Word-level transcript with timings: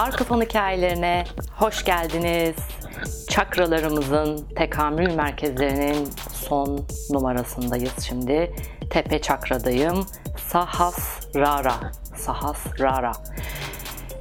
Arka 0.00 0.24
fon 0.24 0.40
hikayelerine 0.40 1.24
hoş 1.56 1.84
geldiniz. 1.84 2.56
Çakralarımızın 3.28 4.48
tekamül 4.56 5.14
merkezlerinin 5.14 6.08
son 6.32 6.86
numarasındayız 7.10 7.92
şimdi. 8.08 8.54
Tepe 8.90 9.20
çakradayım. 9.20 10.06
Sahasrara. 10.36 11.74
Sahasrara. 12.16 13.12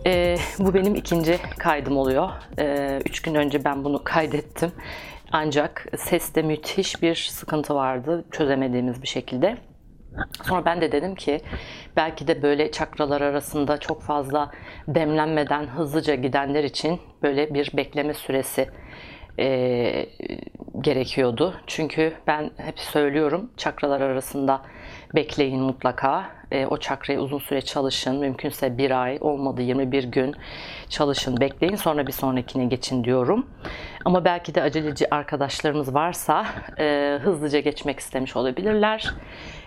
Ee, 0.05 0.38
bu 0.59 0.73
benim 0.73 0.95
ikinci 0.95 1.39
kaydım 1.58 1.98
oluyor. 1.98 2.30
Ee, 2.59 3.00
üç 3.05 3.22
gün 3.22 3.36
önce 3.36 3.64
ben 3.64 3.84
bunu 3.84 4.03
kaydettim. 4.03 4.72
Ancak 5.31 5.86
seste 5.98 6.41
müthiş 6.41 7.02
bir 7.02 7.16
sıkıntı 7.16 7.75
vardı 7.75 8.25
çözemediğimiz 8.31 9.02
bir 9.02 9.08
şekilde. 9.08 9.58
Sonra 10.44 10.66
ben 10.66 10.81
de 10.81 10.91
dedim 10.91 11.16
ki 11.16 11.41
belki 11.99 12.27
de 12.27 12.41
böyle 12.41 12.71
çakralar 12.71 13.21
arasında 13.21 13.77
çok 13.77 14.02
fazla 14.02 14.52
demlenmeden 14.88 15.67
hızlıca 15.67 16.16
gidenler 16.16 16.63
için 16.63 16.99
böyle 17.23 17.53
bir 17.53 17.72
bekleme 17.73 18.13
süresi 18.13 18.70
e, 19.39 20.05
gerekiyordu. 20.81 21.53
Çünkü 21.67 22.13
ben 22.27 22.52
hep 22.58 22.80
söylüyorum 22.80 23.52
çakralar 23.58 24.02
arasında 24.02 24.62
bekleyin 25.16 25.62
mutlaka. 25.62 26.25
E, 26.52 26.66
o 26.66 26.77
çakrayı 26.77 27.20
uzun 27.20 27.39
süre 27.39 27.62
çalışın. 27.62 28.20
Mümkünse 28.20 28.77
bir 28.77 29.03
ay 29.03 29.17
olmadı 29.22 29.61
21 29.61 30.03
gün 30.03 30.36
çalışın 30.89 31.39
bekleyin 31.39 31.75
sonra 31.75 32.08
bir 32.08 32.11
sonrakine 32.11 32.66
geçin 32.66 33.03
diyorum. 33.03 33.47
Ama 34.05 34.25
belki 34.25 34.55
de 34.55 34.61
aceleci 34.61 35.16
arkadaşlarımız 35.16 35.94
varsa 35.94 36.45
e, 36.80 37.17
hızlıca 37.23 37.59
geçmek 37.59 38.00
istemiş 38.00 38.36
olabilirler. 38.36 39.14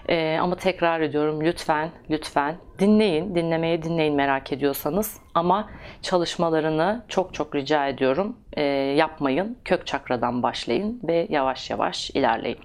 E, 0.09 0.39
ama 0.41 0.57
tekrar 0.57 1.01
ediyorum 1.01 1.45
lütfen 1.45 1.91
lütfen 2.11 2.57
dinleyin. 2.79 3.35
Dinlemeye 3.35 3.83
dinleyin 3.83 4.15
merak 4.15 4.53
ediyorsanız. 4.53 5.21
Ama 5.35 5.71
çalışmalarını 6.03 7.05
çok 7.09 7.35
çok 7.35 7.55
rica 7.55 7.89
ediyorum. 7.89 8.37
E, 8.53 8.63
yapmayın. 8.73 9.59
Kök 9.65 9.87
çakradan 9.87 10.43
başlayın 10.43 11.01
ve 11.09 11.27
yavaş 11.31 11.71
yavaş 11.71 12.11
ilerleyin. 12.11 12.59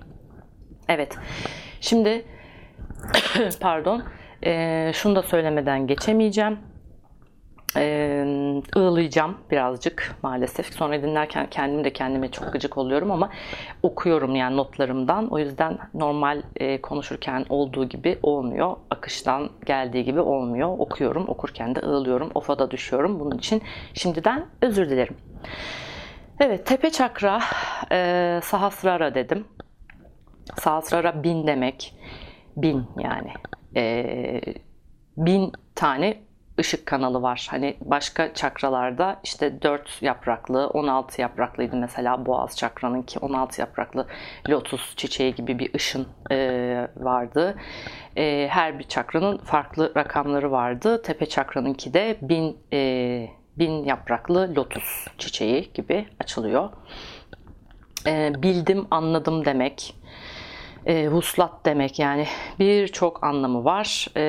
Evet. 0.90 1.18
Şimdi 1.82 2.26
pardon. 3.62 4.04
E, 4.46 4.92
şunu 4.94 5.16
da 5.16 5.24
söylemeden 5.24 5.88
geçemeyeceğim. 5.88 6.60
Ee, 7.78 8.62
ığlayacağım 8.78 9.38
birazcık 9.52 10.16
maalesef. 10.24 10.74
Sonra 10.74 11.02
dinlerken 11.02 11.48
kendim 11.50 11.84
de 11.84 11.94
kendime 11.94 12.32
çok 12.32 12.54
gıcık 12.54 12.78
oluyorum 12.78 13.12
ama 13.12 13.30
okuyorum 13.84 14.36
yani 14.36 14.58
notlarımdan. 14.58 15.28
O 15.28 15.40
yüzden 15.40 15.78
normal 15.94 16.42
e, 16.56 16.82
konuşurken 16.82 17.46
olduğu 17.50 17.86
gibi 17.90 18.20
olmuyor. 18.24 18.78
Akıştan 18.90 19.50
geldiği 19.66 20.04
gibi 20.04 20.20
olmuyor. 20.20 20.70
Okuyorum. 20.80 21.30
Okurken 21.30 21.76
de 21.76 21.80
ığlıyorum. 21.80 22.32
Ofa 22.36 22.60
da 22.60 22.72
düşüyorum. 22.72 23.20
Bunun 23.20 23.38
için 23.38 23.62
şimdiden 23.94 24.46
özür 24.62 24.90
dilerim. 24.90 25.18
Evet 26.40 26.66
tepe 26.66 26.90
çakra 26.90 27.42
e, 27.92 28.40
sahasrara 28.44 29.16
dedim. 29.16 29.46
Sahasrara 30.58 31.24
bin 31.24 31.48
demek. 31.48 31.96
Bin 32.58 32.86
yani. 33.00 33.32
E, 33.76 34.42
bin 35.18 35.52
tane 35.76 36.27
ışık 36.60 36.86
kanalı 36.86 37.22
var. 37.22 37.48
Hani 37.50 37.78
başka 37.82 38.34
çakralarda 38.34 39.20
işte 39.24 39.62
4 39.62 40.02
yapraklı, 40.02 40.68
16 40.68 41.22
yapraklıydı 41.22 41.76
mesela 41.76 42.26
boğaz 42.26 42.58
çakranınki 42.58 43.20
16 43.20 43.62
yapraklı 43.62 44.08
lotus 44.50 44.96
çiçeği 44.96 45.36
gibi 45.36 45.60
bir 45.60 45.74
ışın 45.74 46.08
e, 46.32 46.88
vardı. 46.98 47.56
E, 48.18 48.48
her 48.52 48.80
bir 48.80 48.84
çakranın 48.84 49.38
farklı 49.38 49.94
rakamları 49.96 50.52
vardı. 50.52 51.02
Tepe 51.02 51.26
çakranınki 51.26 51.94
de 51.94 52.18
1000 52.22 52.58
e, 52.74 53.30
bin 53.58 53.84
yapraklı 53.84 54.56
lotus 54.56 55.08
çiçeği 55.18 55.74
gibi 55.74 56.08
açılıyor. 56.20 56.70
E, 58.08 58.32
bildim, 58.42 58.88
anladım 58.92 59.46
demek 59.46 59.96
e, 60.88 61.10
vuslat 61.12 61.66
demek 61.66 62.00
yani 62.00 62.28
birçok 62.60 63.24
anlamı 63.24 63.66
var 63.66 64.08
e, 64.18 64.24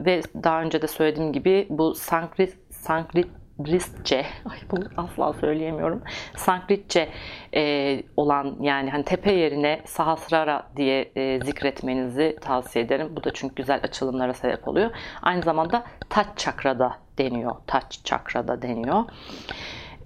ve 0.00 0.22
daha 0.42 0.62
önce 0.62 0.82
de 0.82 0.86
söylediğim 0.86 1.32
gibi 1.32 1.66
bu 1.70 1.94
Sanskrit 1.94 2.56
Sanskritçe, 2.70 4.16
ay 4.50 4.58
bunu 4.70 4.84
asla 4.96 5.32
söyleyemiyorum. 5.32 6.02
Sanskritçe 6.36 7.08
e, 7.54 8.02
olan 8.16 8.56
yani 8.60 8.90
hani 8.90 9.04
tepe 9.04 9.32
yerine 9.32 9.80
Sahasrara 9.84 10.70
diye 10.76 11.12
e, 11.16 11.40
zikretmenizi 11.44 12.36
tavsiye 12.40 12.84
ederim. 12.84 13.16
Bu 13.16 13.24
da 13.24 13.32
çünkü 13.32 13.54
güzel 13.54 13.80
açılımlara 13.82 14.34
sebep 14.34 14.68
oluyor. 14.68 14.90
Aynı 15.22 15.42
zamanda 15.42 15.84
taç 16.08 16.26
çakrada 16.36 16.98
deniyor. 17.18 17.54
Taç 17.66 18.00
çakrada 18.04 18.62
deniyor. 18.62 19.04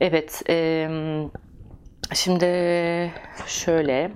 Evet, 0.00 0.42
e, 0.48 0.88
şimdi 2.14 2.46
şöyle 3.46 4.12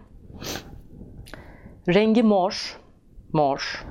Rengi 1.88 2.22
mor, 2.22 2.80
mor. 3.32 3.86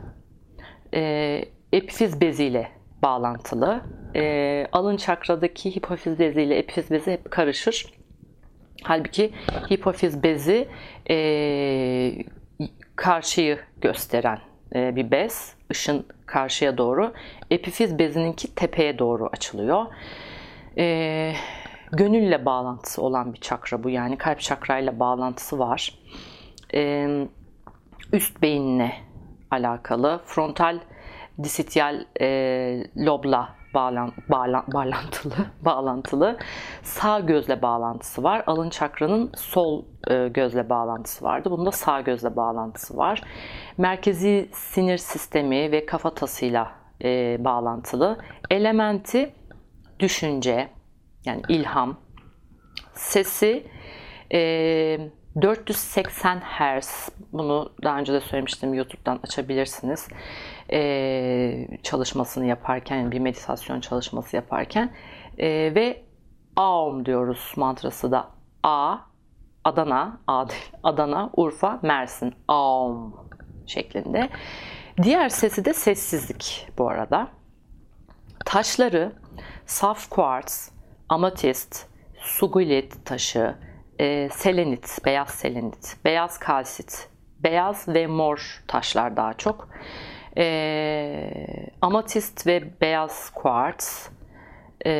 E, 0.94 1.41
epifiz 1.73 2.22
beziyle 2.22 2.72
bağlantılı. 3.03 3.81
E, 4.16 4.67
alın 4.72 4.97
çakradaki 4.97 5.75
hipofiz 5.75 6.19
beziyle 6.19 6.57
epifiz 6.57 6.91
bezi 6.91 7.11
hep 7.11 7.31
karışır. 7.31 7.94
Halbuki 8.83 9.33
hipofiz 9.72 10.23
bezi 10.23 10.67
e, 11.09 11.17
karşıyı 12.95 13.59
gösteren 13.81 14.39
e, 14.75 14.95
bir 14.95 15.12
bez. 15.12 15.56
Işın 15.72 16.06
karşıya 16.25 16.77
doğru. 16.77 17.13
Epifiz 17.51 18.00
bezininki 18.00 18.56
tepeye 18.56 19.00
doğru 19.00 19.27
açılıyor. 19.27 19.85
E, 20.77 21.33
gönülle 21.91 22.45
bağlantısı 22.45 23.01
olan 23.01 23.33
bir 23.33 23.39
çakra 23.39 23.83
bu. 23.83 23.89
Yani 23.89 24.17
kalp 24.17 24.39
çakrayla 24.39 25.00
bağlantısı 25.00 25.59
var. 25.59 26.00
E, 26.73 27.07
üst 28.15 28.41
beyinle 28.41 28.93
alakalı. 29.51 30.21
Frontal 30.25 30.79
disityal 31.43 32.05
e, 32.21 32.27
lobla 32.97 33.55
bağlan, 33.73 34.13
bağlan, 34.29 34.65
bağlantılı, 34.73 35.33
bağlantılı. 35.65 36.37
Sağ 36.83 37.19
gözle 37.19 37.61
bağlantısı 37.61 38.23
var. 38.23 38.43
Alın 38.47 38.69
çakranın 38.69 39.31
sol 39.37 39.85
e, 40.07 40.27
gözle 40.27 40.69
bağlantısı 40.69 41.25
vardı. 41.25 41.51
Bunda 41.51 41.71
sağ 41.71 42.01
gözle 42.01 42.35
bağlantısı 42.35 42.97
var. 42.97 43.21
Merkezi 43.77 44.49
sinir 44.53 44.97
sistemi 44.97 45.71
ve 45.71 45.85
kafatasıyla 45.85 46.71
e, 47.03 47.37
bağlantılı. 47.39 48.17
Elementi 48.49 49.33
düşünce, 49.99 50.69
yani 51.25 51.41
ilham, 51.49 51.97
sesi 52.93 53.67
e, 54.33 54.39
480 55.41 56.40
Hz 56.40 57.09
bunu 57.34 57.73
daha 57.84 58.00
önce 58.00 58.13
de 58.13 58.22
söylemiştim 58.22 58.73
YouTube'dan 58.73 59.19
açabilirsiniz. 59.23 60.07
Ee, 60.72 61.68
çalışmasını 61.84 62.46
yaparken 62.46 63.12
bir 63.12 63.19
meditasyon 63.19 63.79
çalışması 63.79 64.35
yaparken. 64.35 64.91
Ee, 65.38 65.47
ve 65.75 66.06
Aum 66.56 67.06
diyoruz 67.06 67.53
mantrası 67.56 68.12
da. 68.12 68.28
A 68.63 68.97
Adana 69.63 70.19
A 70.28 70.45
Adana 70.84 71.29
Urfa 71.34 71.79
Mersin. 71.81 72.34
Aum 72.47 73.16
şeklinde. 73.68 74.29
Diğer 75.03 75.29
sesi 75.29 75.66
de 75.66 75.74
sessizlik 75.74 76.68
bu 76.78 76.90
arada. 76.90 77.28
Taşları 78.45 79.12
saf 79.66 80.09
kuarts 80.09 80.69
amatist 81.09 81.88
sugulit 82.18 83.06
taşı 83.06 83.56
e, 84.00 84.30
selenit, 84.30 84.97
beyaz 85.06 85.30
selenit, 85.30 85.97
beyaz 86.06 86.39
kalsit, 86.39 87.09
beyaz 87.44 87.88
ve 87.88 88.07
mor 88.07 88.63
taşlar 88.68 89.18
daha 89.18 89.33
çok. 89.33 89.69
E, 90.38 91.47
amatist 91.81 92.47
ve 92.47 92.81
beyaz 92.81 93.30
kuarts. 93.30 94.09
E, 94.86 94.92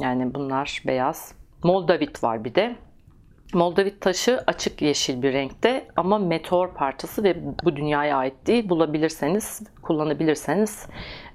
yani 0.00 0.34
bunlar 0.34 0.82
beyaz. 0.86 1.34
Moldavit 1.64 2.24
var 2.24 2.44
bir 2.44 2.54
de. 2.54 2.76
Moldavit 3.54 4.00
taşı 4.00 4.44
açık 4.46 4.82
yeşil 4.82 5.22
bir 5.22 5.32
renkte 5.32 5.88
ama 5.96 6.18
meteor 6.18 6.74
parçası 6.74 7.24
ve 7.24 7.36
bu 7.64 7.76
dünyaya 7.76 8.16
ait 8.16 8.46
değil. 8.46 8.68
Bulabilirseniz, 8.68 9.62
kullanabilirseniz 9.82 10.88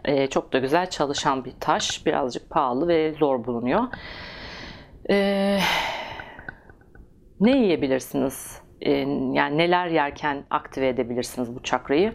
e, 0.06 0.27
çok 0.27 0.53
da 0.53 0.59
güzel 0.59 0.89
çalışan 0.89 1.45
bir 1.45 1.53
taş. 1.59 2.06
Birazcık 2.06 2.50
pahalı 2.50 2.88
ve 2.88 3.13
zor 3.13 3.45
bulunuyor. 3.45 3.83
Eee 5.09 5.59
ne 7.39 7.57
yiyebilirsiniz? 7.57 8.62
Ee, 8.81 8.91
yani 9.31 9.57
neler 9.57 9.88
yerken 9.88 10.44
aktive 10.50 10.88
edebilirsiniz 10.88 11.56
bu 11.56 11.63
çakrayı? 11.63 12.13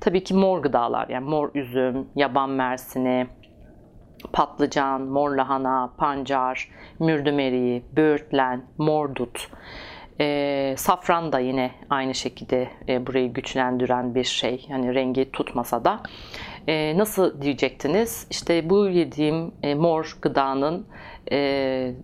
Tabii 0.00 0.24
ki 0.24 0.34
mor 0.34 0.62
gıdalar 0.62 1.08
yani 1.08 1.28
mor 1.28 1.50
üzüm, 1.54 2.08
yaban 2.16 2.50
mersini, 2.50 3.26
patlıcan, 4.32 5.02
mor 5.02 5.30
lahana, 5.30 5.92
pancar, 5.98 6.70
mürdüm 6.98 7.38
eriği, 7.38 7.84
böğürtlen, 7.96 8.64
mor 8.78 9.14
dut. 9.14 9.48
E, 10.20 10.74
safran 10.76 11.32
da 11.32 11.38
yine 11.38 11.70
aynı 11.90 12.14
şekilde 12.14 12.68
e, 12.88 13.06
burayı 13.06 13.32
güçlendiren 13.32 14.14
bir 14.14 14.24
şey. 14.24 14.66
Yani 14.68 14.94
rengi 14.94 15.30
tutmasa 15.32 15.84
da. 15.84 16.00
E, 16.68 16.98
nasıl 16.98 17.42
diyecektiniz? 17.42 18.26
İşte 18.30 18.70
bu 18.70 18.88
yediğim 18.88 19.52
e, 19.62 19.74
mor 19.74 20.18
gıdanın 20.22 20.86
e, 21.32 21.94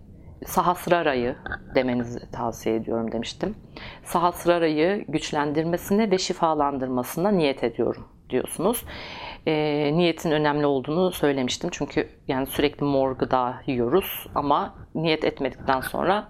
sahasrarayı 0.45 1.35
demenizi 1.75 2.31
tavsiye 2.31 2.75
ediyorum 2.75 3.11
demiştim. 3.11 3.55
Sahasrarayı 4.03 5.05
güçlendirmesine 5.07 6.11
ve 6.11 6.17
şifalandırmasına 6.17 7.31
niyet 7.31 7.63
ediyorum 7.63 8.07
diyorsunuz. 8.29 8.85
E, 9.47 9.53
niyetin 9.93 10.31
önemli 10.31 10.65
olduğunu 10.65 11.11
söylemiştim. 11.11 11.69
Çünkü 11.73 12.09
yani 12.27 12.47
sürekli 12.47 12.83
mor 12.83 13.11
gıda 13.11 13.61
yiyoruz 13.67 14.27
ama 14.35 14.75
niyet 14.95 15.23
etmedikten 15.23 15.81
sonra 15.81 16.27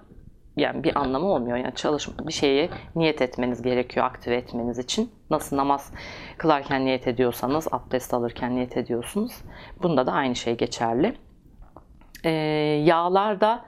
yani 0.58 0.84
bir 0.84 1.00
anlamı 1.00 1.26
olmuyor. 1.26 1.58
Yani 1.58 1.76
çalışma 1.76 2.28
bir 2.28 2.34
şeye 2.34 2.70
niyet 2.96 3.22
etmeniz 3.22 3.62
gerekiyor 3.62 4.06
aktive 4.06 4.36
etmeniz 4.36 4.80
için. 4.80 5.12
Nasıl 5.30 5.58
namaz 5.58 5.94
kılarken 6.38 6.86
niyet 6.86 7.08
ediyorsanız, 7.08 7.68
abdest 7.72 8.14
alırken 8.14 8.56
niyet 8.56 8.78
ediyorsunuz. 8.78 9.32
Bunda 9.84 10.06
da 10.06 10.12
aynı 10.12 10.36
şey 10.36 10.58
geçerli. 10.58 11.14
Ee, 12.24 12.30
yağlarda 12.86 13.66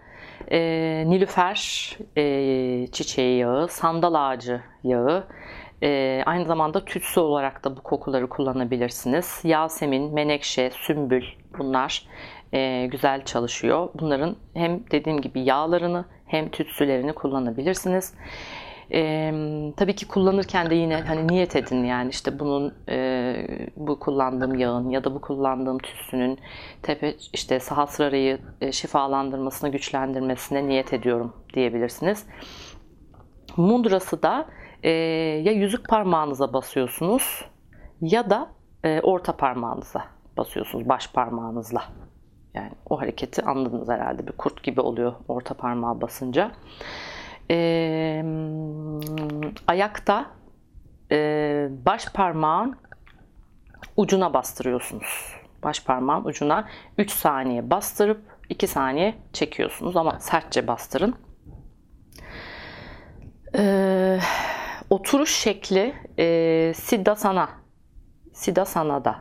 e, 0.51 0.59
nilüfer 1.07 1.89
e, 2.18 2.88
çiçeği 2.91 3.39
yağı, 3.39 3.68
sandal 3.68 4.13
ağacı 4.13 4.62
yağı, 4.83 5.27
e, 5.83 6.24
aynı 6.25 6.45
zamanda 6.45 6.85
tütsü 6.85 7.19
olarak 7.19 7.63
da 7.63 7.77
bu 7.77 7.81
kokuları 7.81 8.30
kullanabilirsiniz. 8.30 9.41
Yasemin, 9.44 10.13
menekşe, 10.13 10.71
sümbül 10.74 11.24
bunlar 11.57 12.07
e, 12.53 12.85
güzel 12.91 13.25
çalışıyor. 13.25 13.89
Bunların 14.00 14.35
hem 14.53 14.83
dediğim 14.91 15.21
gibi 15.21 15.41
yağlarını 15.41 16.06
hem 16.27 16.50
tütsülerini 16.50 17.13
kullanabilirsiniz. 17.13 18.13
Ee, 18.94 19.34
tabii 19.78 19.95
ki 19.95 20.07
kullanırken 20.07 20.69
de 20.69 20.75
yine 20.75 21.01
hani 21.01 21.28
niyet 21.28 21.56
edin 21.56 21.84
yani 21.84 22.10
işte 22.10 22.40
bunun 22.40 22.74
e, 22.90 23.36
bu 23.75 24.00
kullandığım 24.00 24.56
yağın 24.56 24.90
ya 24.90 25.04
da 25.04 25.16
bu 25.16 25.22
kullandığım 25.22 25.78
tütsünün 25.78 26.40
tepe 26.81 27.16
işte 27.34 27.60
sahasrarayı 27.60 28.40
e, 28.62 28.72
şifalandırmasına 28.72 29.69
güçlendirmesine 29.69 30.68
niyet 30.68 30.94
ediyorum 30.94 31.34
diyebilirsiniz. 31.54 32.25
Mundrası 33.57 34.24
da 34.24 34.45
e, 34.84 34.90
ya 35.46 35.51
yüzük 35.51 35.89
parmağınıza 35.89 36.54
basıyorsunuz 36.54 37.46
ya 38.01 38.30
da 38.30 38.50
e, 38.84 39.01
orta 39.01 39.38
parmağınıza 39.38 40.06
basıyorsunuz 40.38 40.89
baş 40.89 41.12
parmağınızla. 41.12 41.84
Yani 42.54 42.72
o 42.89 43.01
hareketi 43.01 43.42
anladınız 43.42 43.89
herhalde. 43.89 44.28
Bir 44.28 44.31
kurt 44.31 44.63
gibi 44.63 44.81
oluyor 44.81 45.13
orta 45.28 45.54
parmağı 45.54 46.01
basınca. 46.01 46.51
Ee, 47.51 48.24
ayakta 49.68 50.25
e, 51.12 51.68
baş 51.86 52.06
parmağın 52.10 52.75
ucuna 53.98 54.34
bastırıyorsunuz. 54.34 55.36
Baş 55.63 55.84
parmağın 55.84 56.25
ucuna 56.25 56.68
3 56.98 57.12
saniye 57.12 57.69
bastırıp 57.69 58.22
2 58.50 58.68
saniye 58.68 59.16
çekiyorsunuz 59.34 59.98
ama 59.98 60.19
sertçe 60.19 60.68
bastırın. 60.68 61.16
Ee, 63.56 64.19
oturuş 64.89 65.36
şekli 65.36 65.96
e, 66.19 66.74
Siddhasana. 66.75 67.50
Siddhasana'da. 68.34 69.16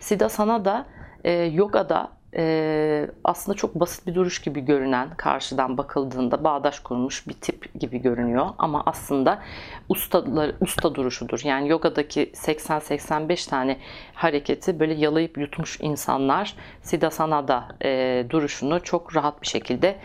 Siddhasana'da 0.00 0.86
e, 1.24 1.32
yogada 1.32 2.12
e, 2.36 3.06
aslında 3.24 3.56
çok 3.56 3.74
basit 3.74 4.06
bir 4.06 4.14
duruş 4.14 4.40
gibi 4.40 4.60
görünen 4.60 5.10
karşıdan 5.16 5.78
bakıldığında 5.78 6.44
bağdaş 6.44 6.80
kurmuş 6.80 7.28
bir 7.28 7.32
tip 7.32 7.80
gibi 7.80 7.98
görünüyor 7.98 8.46
ama 8.58 8.82
aslında 8.86 9.42
ustalar 9.88 10.52
usta 10.60 10.94
duruşudur. 10.94 11.40
Yani 11.44 11.68
yogadaki 11.68 12.30
80-85 12.34 13.50
tane 13.50 13.78
hareketi 14.14 14.80
böyle 14.80 14.94
yalayıp 14.94 15.38
yutmuş 15.38 15.80
insanlar 15.80 16.54
Siddhasana'da 16.82 17.68
e, 17.84 18.24
duruşunu 18.30 18.82
çok 18.82 19.16
rahat 19.16 19.42
bir 19.42 19.46
şekilde 19.46 19.96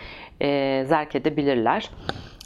e, 0.41 0.85
zerk 0.87 1.15
edebilirler. 1.15 1.89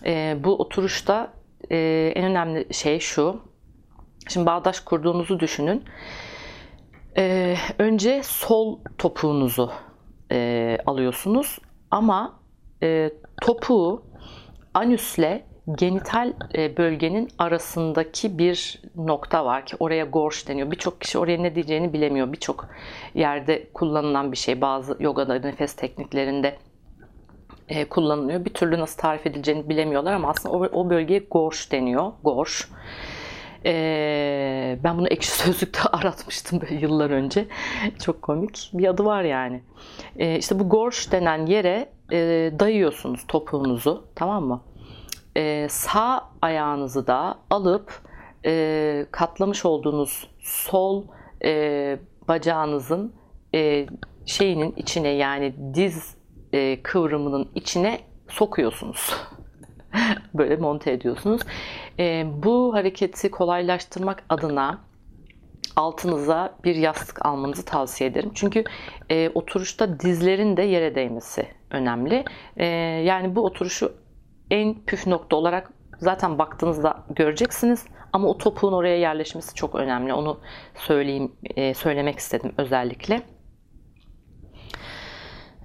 E, 0.06 0.38
bu 0.44 0.56
oturuşta 0.56 1.34
e, 1.72 2.12
en 2.16 2.26
önemli 2.26 2.74
şey 2.74 3.00
şu. 3.00 3.42
Şimdi 4.28 4.46
bağdaş 4.46 4.80
kurduğunuzu 4.80 5.40
düşünün. 5.40 5.84
Ee, 7.18 7.56
önce 7.80 8.22
sol 8.24 8.80
topuğunuzu 8.98 9.72
e, 10.32 10.78
alıyorsunuz 10.86 11.60
ama 11.92 12.40
e, 12.84 13.12
topuğu 13.42 14.04
anüsle 14.74 15.46
genital 15.78 16.34
e, 16.56 16.78
bölgenin 16.78 17.30
arasındaki 17.38 18.38
bir 18.38 18.82
nokta 18.96 19.46
var 19.46 19.66
ki 19.66 19.76
oraya 19.80 20.06
gorş 20.06 20.48
deniyor. 20.48 20.72
Birçok 20.72 21.02
kişi 21.02 21.18
oraya 21.18 21.38
ne 21.38 21.56
diyeceğini 21.56 21.94
bilemiyor. 21.94 22.34
Birçok 22.34 22.70
yerde 23.14 23.68
kullanılan 23.74 24.32
bir 24.32 24.38
şey. 24.38 24.62
Bazı 24.62 24.98
yogada, 25.00 25.34
nefes 25.34 25.76
tekniklerinde 25.76 26.58
e, 27.70 27.86
kullanılıyor. 27.90 28.46
Bir 28.46 28.54
türlü 28.54 28.80
nasıl 28.80 29.02
tarif 29.02 29.28
edileceğini 29.28 29.70
bilemiyorlar 29.70 30.14
ama 30.14 30.30
aslında 30.30 30.56
o, 30.56 30.60
o 30.60 30.90
bölgeye 30.90 31.20
gorş 31.32 31.72
deniyor. 31.72 32.12
Gorş. 32.24 32.68
Ee, 33.66 34.80
ben 34.84 34.98
bunu 34.98 35.08
ekşi 35.08 35.32
sözlükte 35.38 35.82
aratmıştım 35.82 36.62
böyle 36.62 36.76
yıllar 36.76 37.10
önce. 37.10 37.48
Çok 38.04 38.22
komik. 38.22 38.70
Bir 38.74 38.88
adı 38.88 39.06
var 39.06 39.24
yani. 39.24 39.64
Ee, 40.18 40.38
işte 40.38 40.60
bu 40.60 40.70
gorş 40.70 41.12
denen 41.12 41.46
yere 41.46 41.90
e, 42.12 42.18
dayıyorsunuz 42.60 43.28
topuğunuzu. 43.28 44.08
Tamam 44.16 44.44
mı? 44.44 44.62
Ee, 45.38 45.68
sağ 45.70 46.30
ayağınızı 46.42 47.08
da 47.08 47.40
alıp 47.50 48.02
e, 48.46 49.06
katlamış 49.12 49.66
olduğunuz 49.66 50.30
sol 50.40 51.04
e, 51.46 52.00
bacağınızın 52.28 53.14
e, 53.56 53.88
şeyinin 54.26 54.74
içine 54.78 55.10
yani 55.10 55.54
diz 55.74 56.16
e, 56.54 56.84
kıvrımının 56.84 57.50
içine 57.56 58.00
sokuyorsunuz. 58.28 59.14
böyle 60.34 60.56
monte 60.56 60.92
ediyorsunuz. 60.92 61.42
E, 62.00 62.26
bu 62.44 62.74
hareketi 62.74 63.32
kolaylaştırmak 63.32 64.24
adına 64.30 64.80
altınıza 65.76 66.56
bir 66.64 66.76
yastık 66.76 67.26
almanızı 67.26 67.66
tavsiye 67.66 68.10
ederim. 68.10 68.32
Çünkü 68.36 68.64
e, 69.10 69.30
oturuşta 69.30 70.00
dizlerin 70.00 70.58
de 70.58 70.62
yere 70.62 70.96
değmesi 70.96 71.48
önemli. 71.72 72.26
E, 72.58 72.66
yani 73.06 73.36
bu 73.36 73.46
oturuşu 73.46 73.94
en 74.52 74.86
püf 74.86 75.08
nokta 75.08 75.36
olarak 75.36 75.72
zaten 75.98 76.40
baktığınızda 76.40 77.04
göreceksiniz. 77.16 77.86
Ama 78.14 78.28
o 78.28 78.38
topuğun 78.38 78.74
oraya 78.74 78.98
yerleşmesi 78.98 79.56
çok 79.56 79.76
önemli. 79.76 80.14
Onu 80.14 80.40
söyleyeyim, 80.76 81.32
e, 81.56 81.74
söylemek 81.74 82.20
istedim 82.20 82.54
özellikle. 82.58 83.22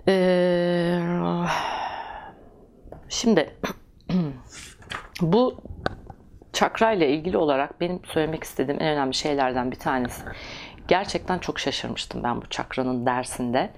E, 0.08 0.98
şimdi 3.08 3.50
bu 5.20 5.56
çakra 6.52 6.92
ile 6.92 7.08
ilgili 7.08 7.36
olarak 7.36 7.80
benim 7.80 8.00
söylemek 8.04 8.44
istediğim 8.44 8.82
en 8.82 8.88
önemli 8.88 9.14
şeylerden 9.14 9.70
bir 9.70 9.78
tanesi. 9.78 10.22
Gerçekten 10.88 11.38
çok 11.38 11.58
şaşırmıştım 11.58 12.22
ben 12.22 12.42
bu 12.42 12.46
çakranın 12.46 13.06
dersinde. 13.06 13.70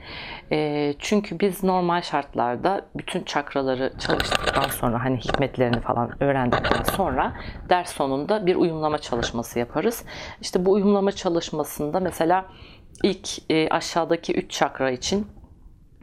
E, 0.53 0.95
çünkü 0.99 1.41
biz 1.41 1.65
normal 1.65 2.03
şartlarda 2.03 2.87
bütün 2.97 3.23
çakraları 3.23 3.93
çalıştıktan 3.99 4.69
sonra 4.69 5.05
hani 5.05 5.17
hikmetlerini 5.17 5.81
falan 5.81 6.23
öğrendikten 6.23 6.83
sonra 6.83 7.33
ders 7.69 7.93
sonunda 7.93 8.47
bir 8.47 8.57
uyumlama 8.57 8.99
çalışması 8.99 9.59
yaparız. 9.59 10.05
İşte 10.41 10.65
bu 10.65 10.73
uyumlama 10.73 11.13
çalışmasında 11.13 12.01
mesela 12.01 12.45
ilk 13.03 13.51
e, 13.51 13.69
aşağıdaki 13.69 14.35
üç 14.35 14.51
çakra 14.51 14.91
için 14.91 15.27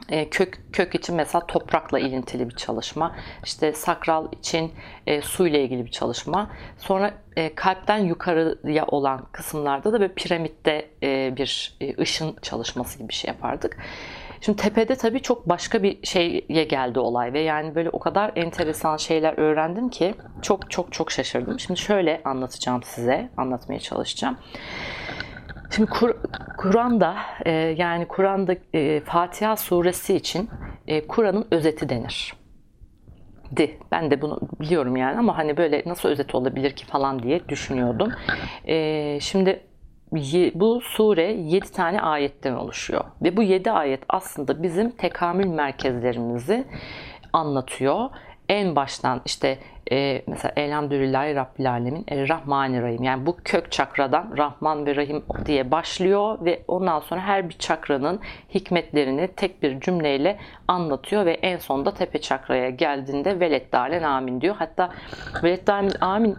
e, 0.10 0.30
kök 0.30 0.60
kök 0.74 0.96
için 0.96 1.16
mesela 1.16 1.46
toprakla 1.46 2.00
ilintili 2.00 2.50
bir 2.50 2.56
çalışma. 2.56 3.16
İşte 3.44 3.74
sakral 3.74 4.32
için 4.32 4.72
e, 5.08 5.22
su 5.22 5.48
ile 5.48 5.64
ilgili 5.64 5.86
bir 5.86 5.92
çalışma. 5.92 6.52
Sonra 6.78 7.14
e, 7.36 7.56
kalpten 7.56 7.98
yukarıya 7.98 8.86
olan 8.86 9.26
kısımlarda 9.32 9.94
da 9.94 10.00
böyle 10.00 10.14
piramitte 10.14 10.90
e, 11.04 11.34
bir 11.38 11.78
e, 11.82 12.02
ışın 12.02 12.36
çalışması 12.42 12.98
gibi 12.98 13.10
bir 13.10 13.14
şey 13.14 13.28
yapardık. 13.28 13.78
Şimdi 14.42 14.62
tepede 14.62 14.96
tabii 14.96 15.22
çok 15.22 15.50
başka 15.50 15.84
bir 15.84 15.98
şeye 16.04 16.64
geldi 16.64 17.00
olay 17.00 17.34
ve 17.34 17.40
yani 17.40 17.76
böyle 17.76 17.90
o 17.90 18.00
kadar 18.00 18.32
enteresan 18.36 18.98
şeyler 18.98 19.38
öğrendim 19.38 19.90
ki 19.90 20.16
çok 20.42 20.72
çok 20.72 20.92
çok 20.94 21.12
şaşırdım. 21.12 21.60
Şimdi 21.60 21.80
şöyle 21.80 22.22
anlatacağım 22.26 22.84
size, 22.84 23.30
anlatmaya 23.38 23.80
çalışacağım. 23.80 24.38
Şimdi 25.76 25.90
Kur, 25.90 26.16
Kur'an'da 26.58 27.16
e, 27.46 27.52
yani 27.52 28.08
Kur'an'da 28.08 28.56
e, 28.74 29.00
Fatiha 29.00 29.56
suresi 29.56 30.16
için 30.16 30.50
e, 30.88 31.08
Kur'an'ın 31.08 31.48
özeti 31.52 31.90
denir. 31.90 32.34
Di. 33.58 33.78
Ben 33.92 34.12
de 34.12 34.22
bunu 34.22 34.40
biliyorum 34.60 34.96
yani 34.96 35.20
ama 35.20 35.38
hani 35.38 35.58
böyle 35.58 35.84
nasıl 35.86 36.10
özet 36.10 36.36
olabilir 36.36 36.72
ki 36.72 36.86
falan 36.86 37.24
diye 37.24 37.50
düşünüyordum. 37.50 38.12
E, 38.68 39.18
şimdi 39.22 39.64
bu 40.56 40.82
sure 40.82 41.34
7 41.34 41.72
tane 41.72 42.02
ayetten 42.02 42.54
oluşuyor. 42.54 43.04
Ve 43.24 43.38
bu 43.38 43.44
7 43.44 43.72
ayet 43.72 44.04
aslında 44.10 44.64
bizim 44.64 44.92
tekamül 44.92 45.48
merkezlerimizi 45.48 46.68
anlatıyor. 47.34 48.10
En 48.50 48.76
baştan 48.76 49.22
işte 49.26 49.58
e, 49.92 50.22
mesela 50.28 50.54
Elhamdülillahi 50.56 51.36
Rabbil 51.36 51.72
Alemin 51.72 52.04
El 52.08 52.30
Rahmanirrahim 52.30 53.04
yani 53.04 53.26
bu 53.26 53.38
kök 53.44 53.72
çakradan 53.72 54.34
Rahman 54.38 54.86
ve 54.86 54.96
Rahim 54.96 55.24
diye 55.46 55.72
başlıyor 55.72 56.38
ve 56.46 56.64
ondan 56.68 57.00
sonra 57.00 57.22
her 57.22 57.50
bir 57.50 57.54
çakranın 57.54 58.20
hikmetlerini 58.54 59.28
tek 59.28 59.64
bir 59.64 59.80
cümleyle 59.80 60.38
anlatıyor 60.68 61.26
ve 61.26 61.34
en 61.34 61.58
sonunda 61.58 61.94
tepe 61.94 62.22
çakraya 62.22 62.70
geldiğinde 62.70 63.40
Veleddalen 63.40 64.04
Amin 64.04 64.42
diyor. 64.42 64.56
Hatta 64.60 64.90
Veleddalen 65.44 65.92
Amin 66.02 66.32
e, 66.32 66.36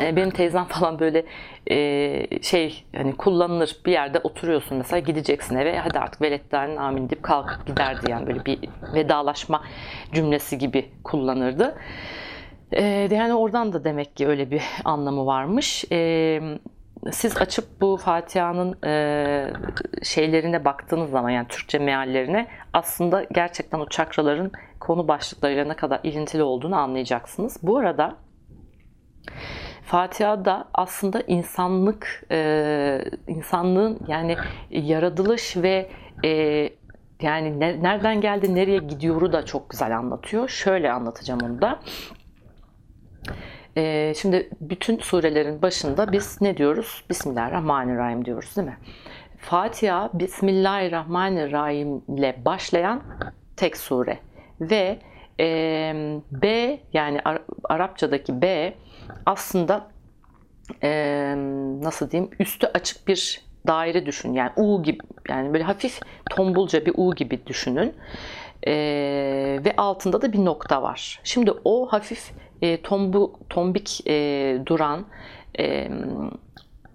benim 0.00 0.30
teyzem 0.30 0.64
falan 0.68 0.98
böyle 0.98 1.24
e, 1.70 2.42
şey 2.42 2.84
hani 2.96 3.16
kullanılır 3.16 3.76
bir 3.86 3.92
yerde 3.92 4.18
oturuyorsun 4.18 4.78
mesela 4.78 4.98
gideceksin 4.98 5.56
eve 5.56 5.78
hadi 5.78 5.98
artık 5.98 6.22
veletlerin 6.22 6.76
amin 6.76 7.10
deyip 7.10 7.22
kalkıp 7.22 7.66
giderdi 7.66 8.10
yani 8.10 8.26
böyle 8.26 8.44
bir 8.44 8.58
vedalaşma 8.94 9.62
cümlesi 10.12 10.58
gibi 10.58 10.90
kullanırdı. 11.04 11.74
E, 12.72 12.82
yani 13.10 13.34
oradan 13.34 13.72
da 13.72 13.84
demek 13.84 14.16
ki 14.16 14.28
öyle 14.28 14.50
bir 14.50 14.62
anlamı 14.84 15.26
varmış. 15.26 15.84
E, 15.92 16.40
siz 17.12 17.36
açıp 17.36 17.64
bu 17.80 17.96
Fatiha'nın 17.96 18.76
e, 18.84 19.52
şeylerine 20.02 20.64
baktığınız 20.64 21.10
zaman 21.10 21.30
yani 21.30 21.48
Türkçe 21.48 21.78
meallerine 21.78 22.46
aslında 22.72 23.24
gerçekten 23.32 23.78
o 23.78 23.88
çakraların 23.88 24.52
konu 24.80 25.08
başlıklarıyla 25.08 25.64
ne 25.64 25.76
kadar 25.76 26.00
ilintili 26.02 26.42
olduğunu 26.42 26.76
anlayacaksınız. 26.76 27.58
Bu 27.62 27.78
arada 27.78 28.16
Fatiha'da 29.84 30.68
aslında 30.74 31.20
insanlık, 31.20 32.26
e, 32.30 33.04
insanlığın 33.28 34.00
yani 34.08 34.36
yaratılış 34.70 35.56
ve 35.56 35.90
e, 36.24 36.28
yani 37.22 37.60
ne, 37.60 37.82
nereden 37.82 38.20
geldi, 38.20 38.54
nereye 38.54 38.78
gidiyoru 38.78 39.32
da 39.32 39.44
çok 39.44 39.70
güzel 39.70 39.98
anlatıyor. 39.98 40.48
Şöyle 40.48 40.92
anlatacağım 40.92 41.40
onu 41.44 41.62
da. 41.62 41.80
E, 43.76 44.14
şimdi 44.16 44.50
bütün 44.60 44.98
surelerin 44.98 45.62
başında 45.62 46.12
biz 46.12 46.40
ne 46.40 46.56
diyoruz? 46.56 47.04
Bismillahirrahmanirrahim 47.10 48.24
diyoruz 48.24 48.56
değil 48.56 48.68
mi? 48.68 48.76
Fatiha 49.38 50.10
Bismillahirrahmanirrahim 50.14 52.02
ile 52.08 52.36
başlayan 52.44 53.02
tek 53.56 53.76
sure 53.76 54.18
ve 54.60 54.98
e, 55.40 55.46
B 56.30 56.78
yani 56.92 57.20
Arapçadaki 57.64 58.42
B 58.42 58.74
aslında 59.26 59.86
e, 60.82 61.34
nasıl 61.82 62.10
diyeyim 62.10 62.30
üstü 62.38 62.66
açık 62.66 63.08
bir 63.08 63.40
daire 63.66 64.06
düşün. 64.06 64.32
Yani 64.32 64.50
U 64.56 64.82
gibi 64.82 64.98
yani 65.28 65.52
böyle 65.52 65.64
hafif 65.64 66.00
tombulca 66.30 66.86
bir 66.86 66.92
U 66.96 67.14
gibi 67.14 67.46
düşünün. 67.46 67.94
E, 68.66 68.72
ve 69.64 69.74
altında 69.76 70.22
da 70.22 70.32
bir 70.32 70.44
nokta 70.44 70.82
var. 70.82 71.20
Şimdi 71.24 71.52
o 71.64 71.86
hafif 71.86 72.32
e, 72.62 72.82
tombu, 72.82 73.40
tombik 73.50 74.06
e, 74.06 74.58
duran 74.66 75.06
e, 75.58 75.90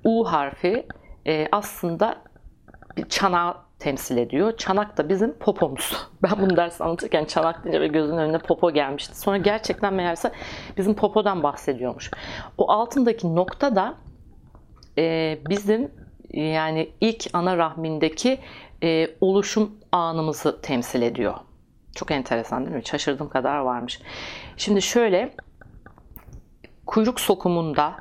U 0.03 0.31
harfi 0.31 0.85
e, 1.27 1.47
aslında 1.51 2.15
bir 2.97 3.09
çanağı 3.09 3.57
temsil 3.79 4.17
ediyor. 4.17 4.57
Çanak 4.57 4.97
da 4.97 5.09
bizim 5.09 5.33
popomuz. 5.33 6.09
Ben 6.23 6.31
bunu 6.41 6.57
ders 6.57 6.81
anlatırken 6.81 7.25
çanak 7.25 7.63
deyince 7.63 7.81
ve 7.81 7.87
gözünün 7.87 8.17
önüne 8.17 8.37
popo 8.37 8.71
gelmişti. 8.71 9.19
Sonra 9.19 9.37
gerçekten 9.37 9.93
meğerse 9.93 10.31
bizim 10.77 10.95
popodan 10.95 11.43
bahsediyormuş. 11.43 12.11
O 12.57 12.71
altındaki 12.71 13.35
nokta 13.35 13.75
da 13.75 13.95
e, 14.97 15.37
bizim 15.49 15.91
yani 16.33 16.89
ilk 17.01 17.25
ana 17.33 17.57
rahmindeki 17.57 18.39
e, 18.83 19.07
oluşum 19.21 19.71
anımızı 19.91 20.61
temsil 20.61 21.01
ediyor. 21.01 21.35
Çok 21.95 22.11
enteresan 22.11 22.65
değil 22.65 22.75
mi? 22.75 22.85
Şaşırdığım 22.85 23.29
kadar 23.29 23.57
varmış. 23.57 24.01
Şimdi 24.57 24.81
şöyle 24.81 25.33
kuyruk 26.85 27.19
sokumunda 27.19 27.95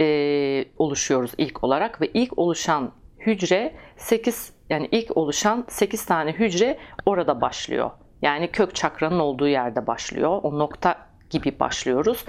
e, 0.00 0.64
oluşuyoruz 0.78 1.32
ilk 1.38 1.64
olarak 1.64 2.00
ve 2.00 2.06
ilk 2.06 2.38
oluşan 2.38 2.92
hücre 3.18 3.74
8 3.96 4.55
yani 4.70 4.88
ilk 4.92 5.16
oluşan 5.16 5.64
8 5.68 6.04
tane 6.04 6.32
hücre 6.32 6.78
orada 7.06 7.40
başlıyor. 7.40 7.90
Yani 8.22 8.50
kök 8.50 8.74
çakranın 8.74 9.18
olduğu 9.18 9.48
yerde 9.48 9.86
başlıyor. 9.86 10.40
O 10.42 10.58
nokta 10.58 10.98
gibi 11.30 11.60
başlıyoruz. 11.60 12.24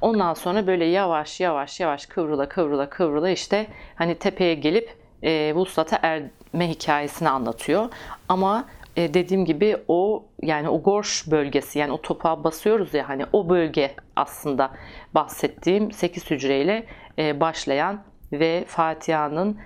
Ondan 0.00 0.34
sonra 0.34 0.66
böyle 0.66 0.84
yavaş 0.84 1.40
yavaş 1.40 1.80
yavaş 1.80 2.06
kıvrıla 2.06 2.48
kıvrıla 2.48 2.90
kıvrıla 2.90 3.30
işte 3.30 3.66
hani 3.94 4.14
tepeye 4.14 4.54
gelip 4.54 4.96
e, 5.22 5.52
vuslata 5.54 5.98
erme 6.02 6.68
hikayesini 6.68 7.28
anlatıyor. 7.28 7.88
Ama 8.28 8.64
e, 8.96 9.14
dediğim 9.14 9.44
gibi 9.44 9.76
o 9.88 10.24
yani 10.42 10.68
o 10.68 10.82
gorş 10.82 11.30
bölgesi 11.30 11.78
yani 11.78 11.92
o 11.92 12.02
topağa 12.02 12.44
basıyoruz 12.44 12.94
ya 12.94 13.08
hani 13.08 13.24
o 13.32 13.48
bölge 13.48 13.94
aslında 14.16 14.70
bahsettiğim 15.14 15.92
8 15.92 16.30
hücreyle 16.30 16.86
e, 17.18 17.40
başlayan 17.40 18.02
ve 18.32 18.64
Fatiha'nın 18.68 19.58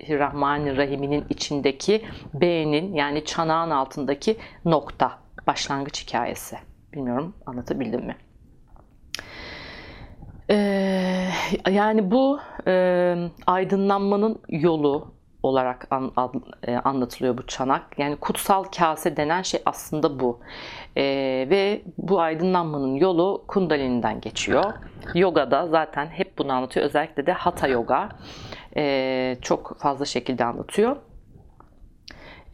Bismillahirrahmanirrahim'inin 0.00 1.24
içindeki 1.30 2.02
B'nin 2.34 2.94
yani 2.94 3.24
çanağın 3.24 3.70
altındaki 3.70 4.36
nokta 4.64 5.12
başlangıç 5.46 6.06
hikayesi. 6.06 6.58
Bilmiyorum 6.92 7.34
anlatabildim 7.46 8.06
mi? 8.06 8.16
Ee, 10.50 11.28
yani 11.70 12.10
bu 12.10 12.40
e, 12.66 13.14
aydınlanmanın 13.46 14.40
yolu 14.48 15.14
olarak 15.42 15.86
an, 15.90 16.12
an, 16.16 16.32
e, 16.62 16.76
anlatılıyor 16.76 17.38
bu 17.38 17.46
çanak. 17.46 17.98
Yani 17.98 18.16
kutsal 18.16 18.64
kase 18.64 19.16
denen 19.16 19.42
şey 19.42 19.62
aslında 19.66 20.20
bu. 20.20 20.40
E, 20.96 21.02
ve 21.50 21.82
bu 21.98 22.20
aydınlanmanın 22.20 22.94
yolu 22.94 23.44
Kundalini'den 23.48 24.20
geçiyor. 24.20 24.64
Yoga'da 25.14 25.66
zaten 25.66 26.06
hep 26.06 26.38
bunu 26.38 26.52
anlatıyor. 26.52 26.86
Özellikle 26.86 27.26
de 27.26 27.32
Hatha 27.32 27.68
Yoga 27.68 28.08
e, 28.76 29.36
çok 29.42 29.78
fazla 29.78 30.04
şekilde 30.04 30.44
anlatıyor. 30.44 30.96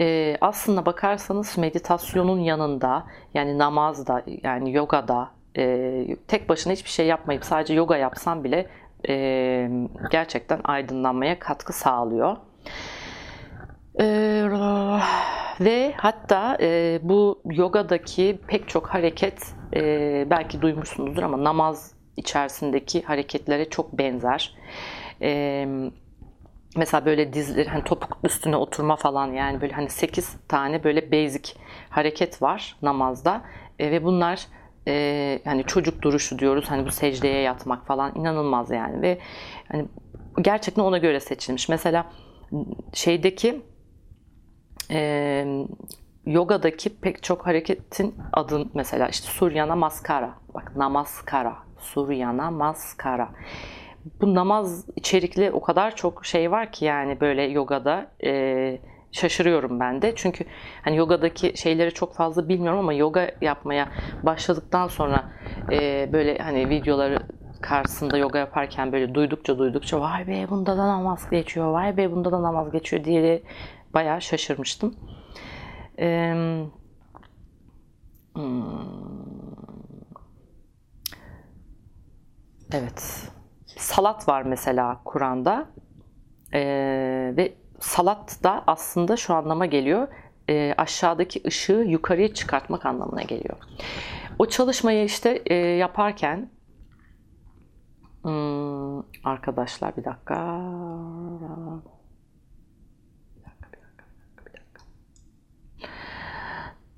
E, 0.00 0.37
aslında 0.40 0.87
bakarsanız 0.87 1.58
meditasyonun 1.58 2.40
yanında 2.40 3.06
yani 3.35 3.58
namazda 3.58 4.23
yani 4.42 4.73
yogada 4.73 5.30
e, 5.58 6.16
tek 6.28 6.49
başına 6.49 6.73
hiçbir 6.73 6.90
şey 6.90 7.06
yapmayıp 7.06 7.44
sadece 7.44 7.75
yoga 7.75 7.96
yapsam 7.96 8.44
bile 8.44 8.66
e, 9.08 9.70
gerçekten 10.11 10.61
aydınlanmaya 10.64 11.38
katkı 11.38 11.73
sağlıyor. 11.73 12.37
Ee, 14.00 14.44
ve 15.61 15.92
hatta 15.96 16.58
e, 16.61 16.99
bu 17.02 17.42
yogadaki 17.50 18.38
pek 18.46 18.68
çok 18.68 18.87
hareket 18.87 19.54
e, 19.75 20.26
belki 20.30 20.62
duymuşsunuzdur 20.62 21.23
ama 21.23 21.44
namaz 21.44 21.94
içerisindeki 22.16 23.02
hareketlere 23.02 23.70
çok 23.70 23.99
benzer. 23.99 24.56
E, 25.23 25.66
mesela 26.76 27.06
böyle 27.06 27.33
dizleri 27.33 27.68
hani 27.68 27.85
topuk 27.85 28.18
üstüne 28.25 28.56
oturma 28.56 28.97
falan 28.97 29.33
yani 29.33 29.61
böyle 29.61 29.73
hani 29.73 29.90
8 29.90 30.37
tane 30.49 30.85
böyle 30.85 31.12
basic 31.12 31.52
hareket 31.90 32.42
var 32.42 32.76
namazda 32.83 33.42
e, 33.78 33.90
ve 33.90 34.04
bunlar 34.04 34.47
e, 34.88 35.40
hani 35.45 35.64
çocuk 35.64 36.02
duruşu 36.02 36.38
diyoruz 36.38 36.64
hani 36.68 36.87
bu 36.87 36.90
secdeye 36.90 37.40
yatmak 37.42 37.87
falan 37.87 38.14
inanılmaz 38.14 38.71
yani 38.71 39.02
ve 39.02 39.18
hani 39.68 39.87
gerçekten 40.42 40.83
ona 40.83 40.99
göre 40.99 41.21
seçilmiş. 41.21 41.68
Mesela 41.68 42.06
şeydeki 42.92 43.62
e, 44.90 45.47
yogadaki 46.26 47.00
pek 47.00 47.23
çok 47.23 47.47
hareketin 47.47 48.14
adın 48.33 48.71
mesela 48.75 49.09
işte 49.09 49.26
Suryana 49.28 49.76
Maskara. 49.76 50.35
Bak 50.54 50.76
Namaskara. 50.76 51.56
Suryana 51.78 52.50
Maskara. 52.50 53.28
Bu 54.20 54.34
namaz 54.34 54.84
içerikli 54.96 55.50
o 55.50 55.60
kadar 55.60 55.96
çok 55.96 56.26
şey 56.26 56.50
var 56.50 56.72
ki 56.72 56.84
yani 56.84 57.20
böyle 57.20 57.42
yogada 57.42 58.10
e, 58.25 58.78
şaşırıyorum 59.12 59.80
ben 59.80 60.02
de. 60.02 60.12
Çünkü 60.16 60.44
hani 60.82 60.96
yogadaki 60.96 61.52
şeyleri 61.56 61.94
çok 61.94 62.14
fazla 62.14 62.48
bilmiyorum 62.48 62.78
ama 62.78 62.92
yoga 62.92 63.30
yapmaya 63.40 63.88
başladıktan 64.22 64.88
sonra 64.88 65.25
e, 65.72 66.08
böyle 66.12 66.38
hani 66.38 66.68
videoları 66.68 67.18
karşısında 67.60 68.16
yoga 68.18 68.38
yaparken 68.38 68.92
böyle 68.92 69.14
duydukça 69.14 69.58
duydukça 69.58 70.00
vay 70.00 70.26
be 70.26 70.46
bunda 70.50 70.76
da 70.76 70.88
namaz 70.88 71.30
geçiyor, 71.30 71.66
vay 71.66 71.96
be 71.96 72.12
bunda 72.12 72.32
da 72.32 72.42
namaz 72.42 72.72
geçiyor 72.72 73.04
diye 73.04 73.42
bayağı 73.94 74.22
şaşırmıştım. 74.22 74.94
Ee, 75.98 76.34
Evet. 82.72 83.30
Salat 83.76 84.28
var 84.28 84.42
mesela 84.42 85.00
Kur'an'da. 85.04 85.66
Ee, 86.54 87.35
ve 87.37 87.54
salat 87.80 88.38
da 88.45 88.64
aslında 88.66 89.16
şu 89.16 89.35
anlama 89.35 89.66
geliyor. 89.66 90.09
E, 90.49 90.75
aşağıdaki 90.78 91.42
ışığı 91.47 91.85
yukarıya 91.88 92.35
çıkartmak 92.35 92.87
anlamına 92.87 93.23
geliyor. 93.23 93.56
O 94.38 94.47
çalışmayı 94.47 95.04
işte 95.04 95.42
e, 95.47 95.54
yaparken 95.54 96.50
Hmm, 98.26 98.99
arkadaşlar 99.25 99.97
bir 99.97 100.04
dakika. 100.04 100.61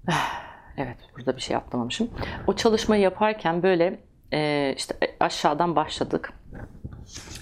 Evet, 0.76 0.96
burada 1.16 1.36
bir 1.36 1.40
şey 1.40 1.56
atlamamışım. 1.56 2.10
O 2.46 2.56
çalışmayı 2.56 3.02
yaparken 3.02 3.62
böyle 3.62 4.00
e, 4.32 4.74
işte 4.76 4.94
aşağıdan 5.20 5.76
başladık. 5.76 6.32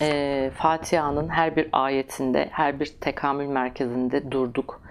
E, 0.01 0.51
Fatiha'nın 0.55 1.29
her 1.29 1.57
bir 1.57 1.69
ayetinde, 1.73 2.49
her 2.53 2.81
bir 2.81 2.87
tekamül 3.01 3.47
merkezinde 3.47 4.31
durduk. 4.31 4.83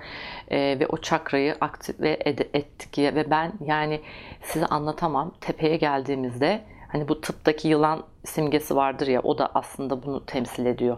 E, 0.51 0.57
ve 0.79 0.87
o 0.87 0.97
çakrayı 0.97 1.55
aktive 1.61 2.13
ed- 2.13 2.47
ettik. 2.53 2.97
Ve 2.97 3.29
ben 3.29 3.53
yani 3.65 4.01
size 4.41 4.65
anlatamam. 4.65 5.33
Tepeye 5.41 5.77
geldiğimizde 5.77 6.61
hani 6.87 7.07
bu 7.07 7.21
tıptaki 7.21 7.67
yılan 7.67 8.03
simgesi 8.23 8.75
vardır 8.75 9.07
ya 9.07 9.21
o 9.21 9.37
da 9.37 9.51
aslında 9.53 10.03
bunu 10.03 10.25
temsil 10.25 10.65
ediyor. 10.65 10.97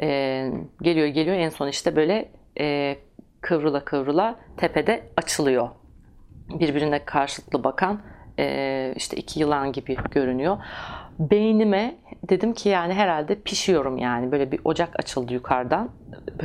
E, 0.00 0.50
geliyor 0.82 1.06
geliyor 1.06 1.36
en 1.36 1.48
son 1.48 1.68
işte 1.68 1.96
böyle 1.96 2.28
e, 2.60 2.96
kıvrıla 3.40 3.84
kıvrıla 3.84 4.34
tepede 4.56 5.02
açılıyor. 5.16 5.68
Birbirine 6.48 7.04
karşılıklı 7.04 7.64
bakan 7.64 8.00
e, 8.38 8.92
işte 8.96 9.16
iki 9.16 9.40
yılan 9.40 9.72
gibi 9.72 9.96
görünüyor. 10.10 10.58
Beynime 11.18 11.94
dedim 12.28 12.54
ki 12.54 12.68
yani 12.68 12.94
herhalde 12.94 13.34
pişiyorum 13.34 13.98
yani 13.98 14.32
böyle 14.32 14.52
bir 14.52 14.60
ocak 14.64 15.00
açıldı 15.00 15.32
yukarıdan. 15.32 15.90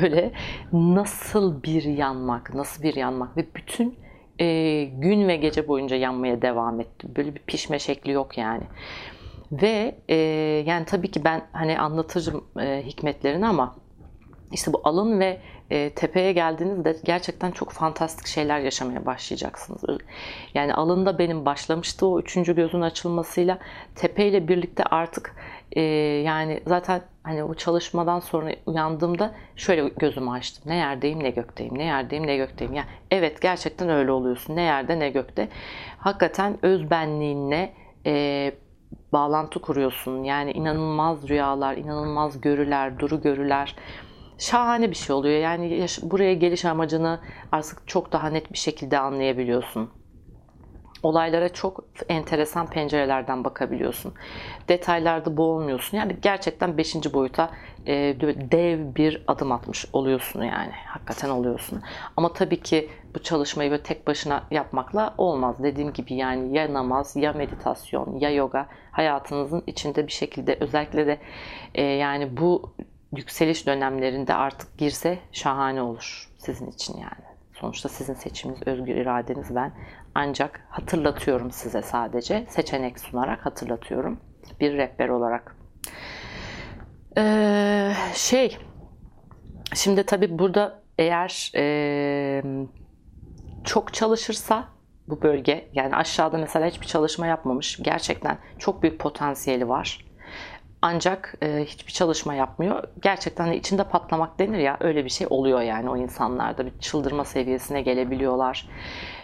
Böyle 0.01 0.31
nasıl 0.73 1.63
bir 1.63 1.83
yanmak, 1.83 2.55
nasıl 2.55 2.83
bir 2.83 2.95
yanmak 2.95 3.37
ve 3.37 3.45
bütün 3.55 3.95
e, 4.39 4.83
gün 4.83 5.27
ve 5.27 5.35
gece 5.35 5.67
boyunca 5.67 5.95
yanmaya 5.95 6.41
devam 6.41 6.79
etti. 6.79 7.07
Böyle 7.15 7.35
bir 7.35 7.39
pişme 7.39 7.79
şekli 7.79 8.11
yok 8.11 8.37
yani. 8.37 8.63
Ve 9.51 9.95
e, 10.09 10.15
yani 10.65 10.85
tabii 10.85 11.11
ki 11.11 11.23
ben 11.23 11.41
hani 11.51 11.79
anlatırım 11.79 12.43
e, 12.59 12.83
hikmetlerini 12.85 13.47
ama 13.47 13.75
işte 14.51 14.73
bu 14.73 14.81
alın 14.83 15.19
ve 15.19 15.41
e, 15.71 15.89
tepeye 15.89 16.31
geldiğinizde 16.31 16.97
gerçekten 17.03 17.51
çok 17.51 17.71
fantastik 17.71 18.27
şeyler 18.27 18.59
yaşamaya 18.59 19.05
başlayacaksınız. 19.05 19.99
Yani 20.53 20.73
alında 20.73 21.19
benim 21.19 21.45
başlamıştı 21.45 22.07
o 22.07 22.19
üçüncü 22.19 22.55
gözün 22.55 22.81
açılmasıyla 22.81 23.57
tepeyle 23.95 24.47
birlikte 24.47 24.83
artık 24.83 25.35
e, 25.71 25.81
yani 26.25 26.61
zaten 26.67 27.01
hani 27.23 27.43
o 27.43 27.53
çalışmadan 27.53 28.19
sonra 28.19 28.51
uyandığımda 28.65 29.33
şöyle 29.55 29.89
gözümü 29.89 30.29
açtım. 30.29 30.63
Ne 30.65 30.75
yerdeyim 30.75 31.23
ne 31.23 31.29
gökteyim, 31.29 31.77
ne 31.77 31.83
yerdeyim 31.83 32.27
ne 32.27 32.37
gökteyim. 32.37 32.73
Yani 32.73 32.87
evet 33.11 33.41
gerçekten 33.41 33.89
öyle 33.89 34.11
oluyorsun. 34.11 34.55
Ne 34.55 34.61
yerde 34.61 34.99
ne 34.99 35.09
gökte. 35.09 35.47
Hakikaten 35.97 36.57
öz 36.61 36.91
benliğinle 36.91 37.73
e, 38.05 38.51
bağlantı 39.13 39.61
kuruyorsun. 39.61 40.23
Yani 40.23 40.51
inanılmaz 40.51 41.29
rüyalar, 41.29 41.77
inanılmaz 41.77 42.41
görüler, 42.41 42.99
duru 42.99 43.21
görüler 43.21 43.75
şahane 44.37 44.89
bir 44.89 44.95
şey 44.95 45.15
oluyor. 45.15 45.39
Yani 45.39 45.85
buraya 46.01 46.33
geliş 46.33 46.65
amacını 46.65 47.19
artık 47.51 47.87
çok 47.87 48.11
daha 48.11 48.29
net 48.29 48.53
bir 48.53 48.57
şekilde 48.57 48.99
anlayabiliyorsun. 48.99 49.89
Olaylara 51.03 51.53
çok 51.53 51.83
enteresan 52.09 52.67
pencerelerden 52.67 53.43
bakabiliyorsun. 53.43 54.13
Detaylarda 54.69 55.37
boğulmuyorsun. 55.37 55.97
Yani 55.97 56.17
gerçekten 56.21 56.77
5. 56.77 57.13
boyuta 57.13 57.51
e, 57.87 57.93
dev 58.51 58.95
bir 58.95 59.23
adım 59.27 59.51
atmış 59.51 59.85
oluyorsun 59.93 60.43
yani. 60.43 60.71
Hakikaten 60.85 61.29
oluyorsun. 61.29 61.81
Ama 62.17 62.33
tabii 62.33 62.61
ki 62.61 62.89
bu 63.15 63.23
çalışmayı 63.23 63.71
böyle 63.71 63.83
tek 63.83 64.07
başına 64.07 64.43
yapmakla 64.51 65.13
olmaz. 65.17 65.63
Dediğim 65.63 65.93
gibi 65.93 66.13
yani 66.13 66.57
ya 66.57 66.73
namaz, 66.73 67.15
ya 67.15 67.33
meditasyon, 67.33 68.19
ya 68.19 68.29
yoga 68.29 68.67
hayatınızın 68.91 69.63
içinde 69.67 70.07
bir 70.07 70.11
şekilde 70.11 70.57
özellikle 70.59 71.07
de 71.07 71.19
e, 71.75 71.83
yani 71.83 72.37
bu 72.37 72.73
yükseliş 73.15 73.67
dönemlerinde 73.67 74.33
artık 74.33 74.77
girse 74.77 75.19
şahane 75.31 75.81
olur 75.81 76.29
sizin 76.37 76.67
için 76.67 76.97
yani. 76.97 77.27
Sonuçta 77.53 77.89
sizin 77.89 78.13
seçiminiz, 78.13 78.61
özgür 78.65 78.95
iradeniz 78.95 79.55
ben. 79.55 79.73
Ancak 80.15 80.67
hatırlatıyorum 80.69 81.51
size 81.51 81.81
sadece. 81.81 82.45
Seçenek 82.49 82.99
sunarak 82.99 83.45
hatırlatıyorum. 83.45 84.19
Bir 84.59 84.73
rehber 84.73 85.09
olarak. 85.09 85.55
Ee, 87.17 87.93
şey, 88.13 88.57
şimdi 89.73 90.03
tabii 90.03 90.39
burada 90.39 90.83
eğer 90.97 91.51
e, 91.55 92.43
çok 93.63 93.93
çalışırsa 93.93 94.67
bu 95.07 95.21
bölge, 95.21 95.69
yani 95.73 95.95
aşağıda 95.95 96.37
mesela 96.37 96.65
hiçbir 96.65 96.85
çalışma 96.85 97.27
yapmamış. 97.27 97.77
Gerçekten 97.83 98.37
çok 98.59 98.83
büyük 98.83 98.99
potansiyeli 98.99 99.69
var 99.69 100.06
ancak 100.87 101.33
e, 101.41 101.65
hiçbir 101.65 101.91
çalışma 101.91 102.33
yapmıyor. 102.33 102.83
Gerçekten 103.01 103.51
de 103.51 103.57
içinde 103.57 103.83
patlamak 103.83 104.39
denir 104.39 104.57
ya 104.57 104.77
öyle 104.79 105.05
bir 105.05 105.09
şey 105.09 105.27
oluyor 105.29 105.61
yani 105.61 105.89
o 105.89 105.97
insanlarda 105.97 106.65
bir 106.65 106.79
çıldırma 106.79 107.25
seviyesine 107.25 107.81
gelebiliyorlar. 107.81 108.69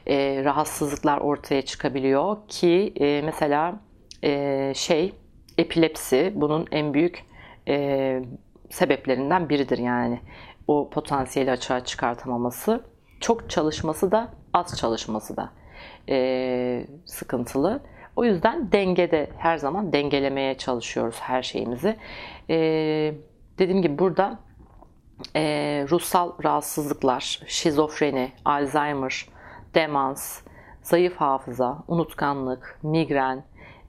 E, 0.07 0.43
rahatsızlıklar 0.43 1.17
ortaya 1.17 1.61
çıkabiliyor 1.61 2.37
ki 2.47 2.93
e, 2.99 3.21
mesela 3.25 3.75
e, 4.23 4.73
şey 4.75 5.13
epilepsi 5.57 6.33
bunun 6.35 6.67
en 6.71 6.93
büyük 6.93 7.25
e, 7.67 8.21
sebeplerinden 8.69 9.49
biridir 9.49 9.77
yani 9.77 10.19
o 10.67 10.89
potansiyeli 10.89 11.51
açığa 11.51 11.85
çıkartamaması. 11.85 12.83
Çok 13.19 13.49
çalışması 13.49 14.11
da 14.11 14.29
az 14.53 14.77
çalışması 14.77 15.37
da 15.37 15.49
e, 16.09 16.87
sıkıntılı. 17.05 17.81
O 18.15 18.23
yüzden 18.23 18.71
dengede 18.71 19.29
her 19.37 19.57
zaman 19.57 19.93
dengelemeye 19.93 20.57
çalışıyoruz 20.57 21.19
her 21.19 21.43
şeyimizi. 21.43 21.95
Ee, 22.49 23.13
dediğim 23.59 23.81
gibi 23.81 23.99
burada 23.99 24.39
e, 25.35 25.41
ruhsal 25.89 26.31
rahatsızlıklar, 26.43 27.39
şizofreni, 27.47 28.31
Alzheimer, 28.45 29.25
demans, 29.75 30.41
zayıf 30.81 31.15
hafıza, 31.15 31.83
unutkanlık, 31.87 32.79
migren, 32.83 33.43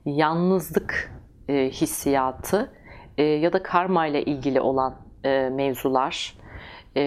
yalnızlık 0.05 1.13
e, 1.49 1.71
hissiyatı 1.71 2.73
e, 3.19 3.23
ya 3.23 3.53
da 3.53 3.63
karma 3.63 4.07
ile 4.07 4.23
ilgili 4.25 4.61
olan 4.61 4.95
e, 5.25 5.49
mevzular 5.49 6.35
e, 6.97 7.03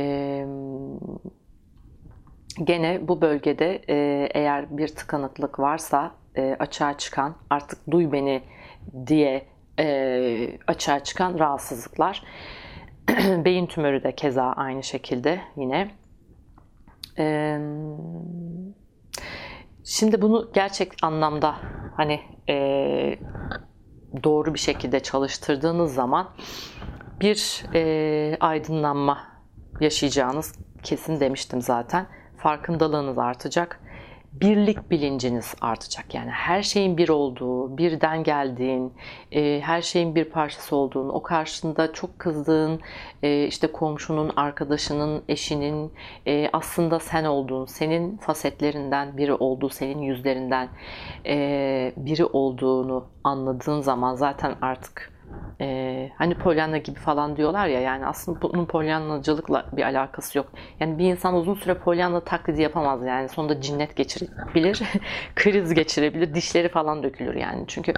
gene 2.64 3.08
bu 3.08 3.22
bölgede 3.22 3.82
e, 3.90 4.30
eğer 4.34 4.78
bir 4.78 4.88
tıkanıklık 4.88 5.60
varsa 5.60 6.12
e, 6.38 6.56
açığa 6.60 6.98
çıkan 6.98 7.36
artık 7.50 7.92
duy 7.92 8.12
beni 8.12 8.44
diye 9.08 9.48
e, 9.80 10.58
açığa 10.68 11.00
çıkan 11.00 11.40
rahatsızlıklar. 11.40 12.24
Beyin 13.46 13.66
tümörü 13.66 14.04
de 14.04 14.16
keza 14.16 14.44
aynı 14.44 14.84
şekilde 14.84 15.42
yine. 15.56 15.92
E, 17.18 17.58
şimdi 19.84 20.22
bunu 20.22 20.50
gerçek 20.54 20.92
anlamda 21.02 21.56
hani 21.96 22.22
e, 22.50 22.56
doğru 24.24 24.54
bir 24.54 24.60
şekilde 24.60 25.00
çalıştırdığınız 25.00 25.94
zaman 25.94 26.30
bir 27.22 27.66
e, 27.74 28.38
aydınlanma 28.40 29.18
yaşayacağınız 29.80 30.56
kesin 30.84 31.20
demiştim 31.20 31.62
zaten. 31.62 32.08
Farkındalığınız 32.38 33.18
artacak 33.18 33.80
birlik 34.42 34.92
bilinciniz 34.92 35.56
artacak. 35.62 36.14
Yani 36.14 36.30
her 36.30 36.64
şeyin 36.64 36.98
bir 36.98 37.10
olduğu, 37.10 37.78
birden 37.78 38.24
geldiğin, 38.24 38.94
e, 39.32 39.62
her 39.62 39.82
şeyin 39.82 40.16
bir 40.16 40.26
parçası 40.26 40.76
olduğun, 40.76 41.10
o 41.10 41.22
karşında 41.24 41.94
çok 41.94 42.20
kızdığın, 42.20 42.80
e, 43.24 43.46
işte 43.46 43.68
komşunun, 43.68 44.32
arkadaşının, 44.36 45.24
eşinin 45.28 45.92
e, 46.28 46.50
aslında 46.54 47.00
sen 47.00 47.24
olduğun, 47.24 47.66
senin 47.66 48.18
fasetlerinden 48.18 49.18
biri 49.18 49.34
olduğu, 49.34 49.70
senin 49.70 50.02
yüzlerinden 50.02 50.70
e, 51.26 51.94
biri 51.98 52.26
olduğunu 52.26 53.06
anladığın 53.24 53.82
zaman 53.82 54.16
zaten 54.16 54.56
artık 54.62 55.17
ee, 55.62 56.10
hani 56.18 56.36
Pollyanna 56.36 56.78
gibi 56.78 57.00
falan 57.00 57.38
diyorlar 57.38 57.68
ya 57.68 57.82
yani 57.82 58.06
aslında 58.06 58.42
bunun 58.42 58.66
Pollyannacılıkla 58.66 59.66
bir 59.72 59.84
alakası 59.84 60.38
yok. 60.38 60.48
Yani 60.80 60.98
bir 60.98 61.06
insan 61.06 61.36
uzun 61.36 61.54
süre 61.54 61.74
Pollyanna 61.74 62.20
taklidi 62.20 62.62
yapamaz 62.62 63.06
yani 63.06 63.30
sonunda 63.30 63.62
cinnet 63.62 63.96
geçirebilir, 63.96 64.82
kriz 65.36 65.74
geçirebilir, 65.74 66.34
dişleri 66.34 66.70
falan 66.70 67.04
dökülür 67.04 67.36
yani. 67.36 67.64
Çünkü 67.68 67.94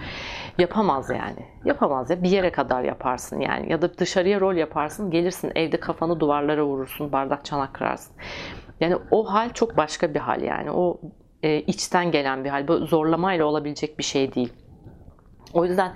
yapamaz 0.58 1.10
yani. 1.10 1.46
Yapamaz 1.66 2.10
ya 2.10 2.24
bir 2.24 2.30
yere 2.30 2.52
kadar 2.52 2.84
yaparsın 2.84 3.40
yani 3.40 3.72
ya 3.72 3.82
da 3.82 3.98
dışarıya 3.98 4.40
rol 4.40 4.56
yaparsın 4.56 5.12
gelirsin 5.12 5.52
evde 5.56 5.80
kafanı 5.80 6.20
duvarlara 6.20 6.66
vurursun 6.66 7.12
bardak 7.12 7.46
çanak 7.46 7.74
kırarsın. 7.74 8.16
Yani 8.80 8.96
o 9.12 9.34
hal 9.34 9.50
çok 9.54 9.78
başka 9.78 10.14
bir 10.14 10.20
hal 10.20 10.42
yani 10.42 10.72
o 10.72 11.00
e, 11.44 11.58
içten 11.58 12.12
gelen 12.12 12.44
bir 12.44 12.50
hal. 12.50 12.68
Bu 12.68 12.86
zorlamayla 12.86 13.46
olabilecek 13.46 14.00
bir 14.00 14.04
şey 14.04 14.36
değil. 14.36 14.54
O 15.54 15.66
yüzden 15.66 15.94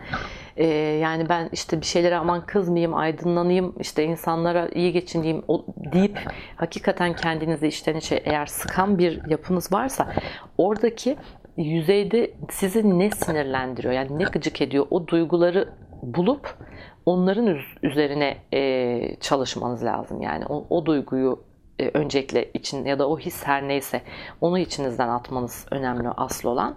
e, 0.58 0.66
yani 1.02 1.30
ben 1.30 1.50
işte 1.52 1.82
bir 1.82 1.86
şeylere 1.86 2.16
aman 2.16 2.46
kızmayayım, 2.46 2.96
aydınlanayım, 2.96 3.76
işte 3.80 4.04
insanlara 4.04 4.68
iyi 4.68 4.94
geçineyim 4.94 5.44
o, 5.48 5.66
deyip 5.94 6.20
hakikaten 6.56 7.16
kendinizi 7.16 7.68
içten 7.68 7.96
içe 7.96 8.16
eğer 8.16 8.46
sıkan 8.46 8.98
bir 8.98 9.30
yapınız 9.30 9.74
varsa 9.74 10.14
oradaki 10.58 11.18
yüzeyde 11.58 12.32
sizi 12.52 13.00
ne 13.00 13.12
sinirlendiriyor? 13.12 13.94
Yani 13.94 14.20
ne 14.20 14.24
gıcık 14.24 14.62
ediyor? 14.62 14.88
O 14.92 15.08
duyguları 15.08 15.70
bulup 16.02 16.58
onların 17.06 17.58
üzerine 17.84 18.38
e, 18.54 19.16
çalışmanız 19.22 19.84
lazım. 19.84 20.22
Yani 20.22 20.46
o, 20.46 20.66
o 20.70 20.86
duyguyu 20.86 21.44
e, 21.80 21.90
öncelikle 21.94 22.52
için 22.54 22.86
ya 22.86 23.00
da 23.00 23.10
o 23.10 23.20
his 23.20 23.44
her 23.44 23.68
neyse 23.68 24.02
onu 24.42 24.60
içinizden 24.60 25.10
atmanız 25.10 25.66
önemli 25.72 26.10
asıl 26.10 26.50
olan. 26.50 26.76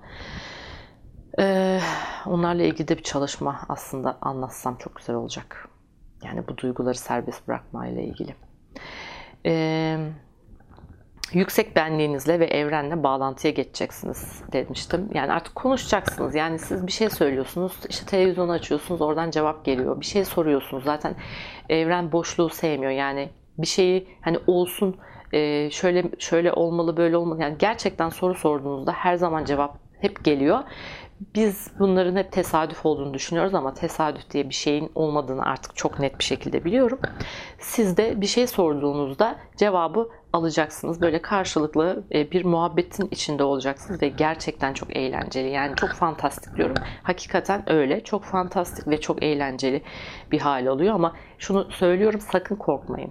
Ee, 1.38 1.80
onlarla 2.26 2.62
ilgili 2.62 2.88
de 2.88 2.98
bir 2.98 3.02
çalışma 3.02 3.60
aslında 3.68 4.18
anlatsam 4.20 4.76
çok 4.76 4.96
güzel 4.96 5.16
olacak. 5.16 5.68
Yani 6.24 6.48
bu 6.48 6.56
duyguları 6.56 6.98
serbest 6.98 7.48
bırakma 7.48 7.86
ile 7.86 8.04
ilgili. 8.04 8.34
Ee, 9.46 9.98
yüksek 11.32 11.76
benliğinizle 11.76 12.40
ve 12.40 12.46
evrenle 12.46 13.02
bağlantıya 13.02 13.52
geçeceksiniz 13.52 14.42
demiştim. 14.52 15.08
Yani 15.14 15.32
artık 15.32 15.54
konuşacaksınız. 15.54 16.34
Yani 16.34 16.58
siz 16.58 16.86
bir 16.86 16.92
şey 16.92 17.10
söylüyorsunuz, 17.10 17.72
işte 17.88 18.06
televizyonu 18.06 18.52
açıyorsunuz, 18.52 19.00
oradan 19.00 19.30
cevap 19.30 19.64
geliyor. 19.64 20.00
Bir 20.00 20.06
şey 20.06 20.24
soruyorsunuz. 20.24 20.84
Zaten 20.84 21.14
evren 21.68 22.12
boşluğu 22.12 22.48
sevmiyor. 22.48 22.92
Yani 22.92 23.30
bir 23.58 23.66
şeyi 23.66 24.08
hani 24.20 24.38
olsun, 24.46 24.96
e, 25.32 25.70
şöyle 25.70 26.04
şöyle 26.18 26.52
olmalı, 26.52 26.96
böyle 26.96 27.16
olmalı. 27.16 27.42
Yani 27.42 27.56
gerçekten 27.58 28.08
soru 28.08 28.34
sorduğunuzda 28.34 28.92
her 28.92 29.16
zaman 29.16 29.44
cevap 29.44 29.78
hep 30.00 30.24
geliyor. 30.24 30.58
Biz 31.34 31.70
bunların 31.78 32.16
hep 32.16 32.32
tesadüf 32.32 32.86
olduğunu 32.86 33.14
düşünüyoruz 33.14 33.54
ama 33.54 33.74
tesadüf 33.74 34.30
diye 34.30 34.48
bir 34.48 34.54
şeyin 34.54 34.90
olmadığını 34.94 35.42
artık 35.42 35.76
çok 35.76 35.98
net 35.98 36.18
bir 36.18 36.24
şekilde 36.24 36.64
biliyorum. 36.64 36.98
Siz 37.58 37.96
de 37.96 38.20
bir 38.20 38.26
şey 38.26 38.46
sorduğunuzda 38.46 39.36
cevabı 39.56 40.08
alacaksınız. 40.32 41.00
Böyle 41.00 41.22
karşılıklı 41.22 42.04
e, 42.14 42.30
bir 42.30 42.44
muhabbetin 42.44 43.08
içinde 43.10 43.44
olacaksınız 43.44 44.02
ve 44.02 44.08
gerçekten 44.08 44.72
çok 44.72 44.96
eğlenceli. 44.96 45.50
Yani 45.50 45.76
çok 45.76 45.90
fantastik 45.90 46.56
diyorum. 46.56 46.76
Hakikaten 47.02 47.72
öyle. 47.72 48.04
Çok 48.04 48.24
fantastik 48.24 48.88
ve 48.88 49.00
çok 49.00 49.22
eğlenceli 49.22 49.82
bir 50.32 50.40
hal 50.40 50.66
oluyor 50.66 50.94
ama 50.94 51.12
şunu 51.38 51.70
söylüyorum 51.70 52.20
sakın 52.20 52.56
korkmayın. 52.56 53.10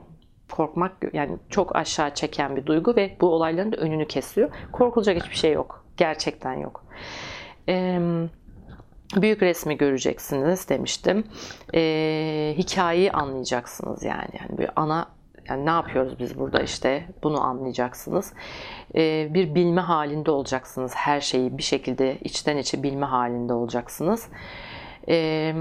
Korkmak 0.51 0.91
yani 1.13 1.37
çok 1.49 1.75
aşağı 1.75 2.13
çeken 2.13 2.55
bir 2.55 2.65
duygu 2.65 2.95
ve 2.95 3.17
bu 3.21 3.27
olayların 3.27 3.71
da 3.71 3.77
önünü 3.77 4.07
kesiyor. 4.07 4.49
Korkulacak 4.71 5.23
hiçbir 5.23 5.35
şey 5.35 5.51
yok. 5.53 5.85
Gerçekten 5.97 6.53
yok. 6.53 6.85
Ee, 7.69 7.99
büyük 9.15 9.41
resmi 9.41 9.77
göreceksiniz 9.77 10.69
demiştim. 10.69 11.23
Ee, 11.73 12.55
hikayeyi 12.57 13.11
anlayacaksınız 13.11 14.03
yani. 14.03 14.29
yani 14.39 14.57
bir 14.57 14.69
ana 14.75 15.15
yani 15.49 15.65
ne 15.65 15.69
yapıyoruz 15.69 16.19
biz 16.19 16.39
burada 16.39 16.61
işte 16.61 17.05
bunu 17.23 17.41
anlayacaksınız. 17.41 18.33
Ee, 18.95 19.29
bir 19.33 19.55
bilme 19.55 19.81
halinde 19.81 20.31
olacaksınız. 20.31 20.95
Her 20.95 21.21
şeyi 21.21 21.57
bir 21.57 21.63
şekilde 21.63 22.17
içten 22.19 22.57
içe 22.57 22.83
bilme 22.83 23.05
halinde 23.05 23.53
olacaksınız. 23.53 24.27
Ee, 25.09 25.55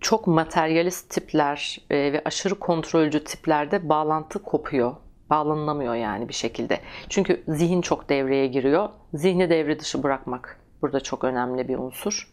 çok 0.00 0.26
materyalist 0.26 1.10
tipler 1.10 1.78
e, 1.90 2.12
ve 2.12 2.22
aşırı 2.24 2.58
kontrolcü 2.58 3.24
tiplerde 3.24 3.88
bağlantı 3.88 4.42
kopuyor 4.42 4.96
bağlanılamıyor 5.30 5.94
yani 5.94 6.28
bir 6.28 6.34
şekilde. 6.34 6.80
Çünkü 7.08 7.42
zihin 7.48 7.80
çok 7.80 8.08
devreye 8.08 8.46
giriyor. 8.46 8.88
Zihni 9.14 9.50
devre 9.50 9.80
dışı 9.80 10.02
bırakmak 10.02 10.60
burada 10.82 11.00
çok 11.00 11.24
önemli 11.24 11.68
bir 11.68 11.78
unsur. 11.78 12.30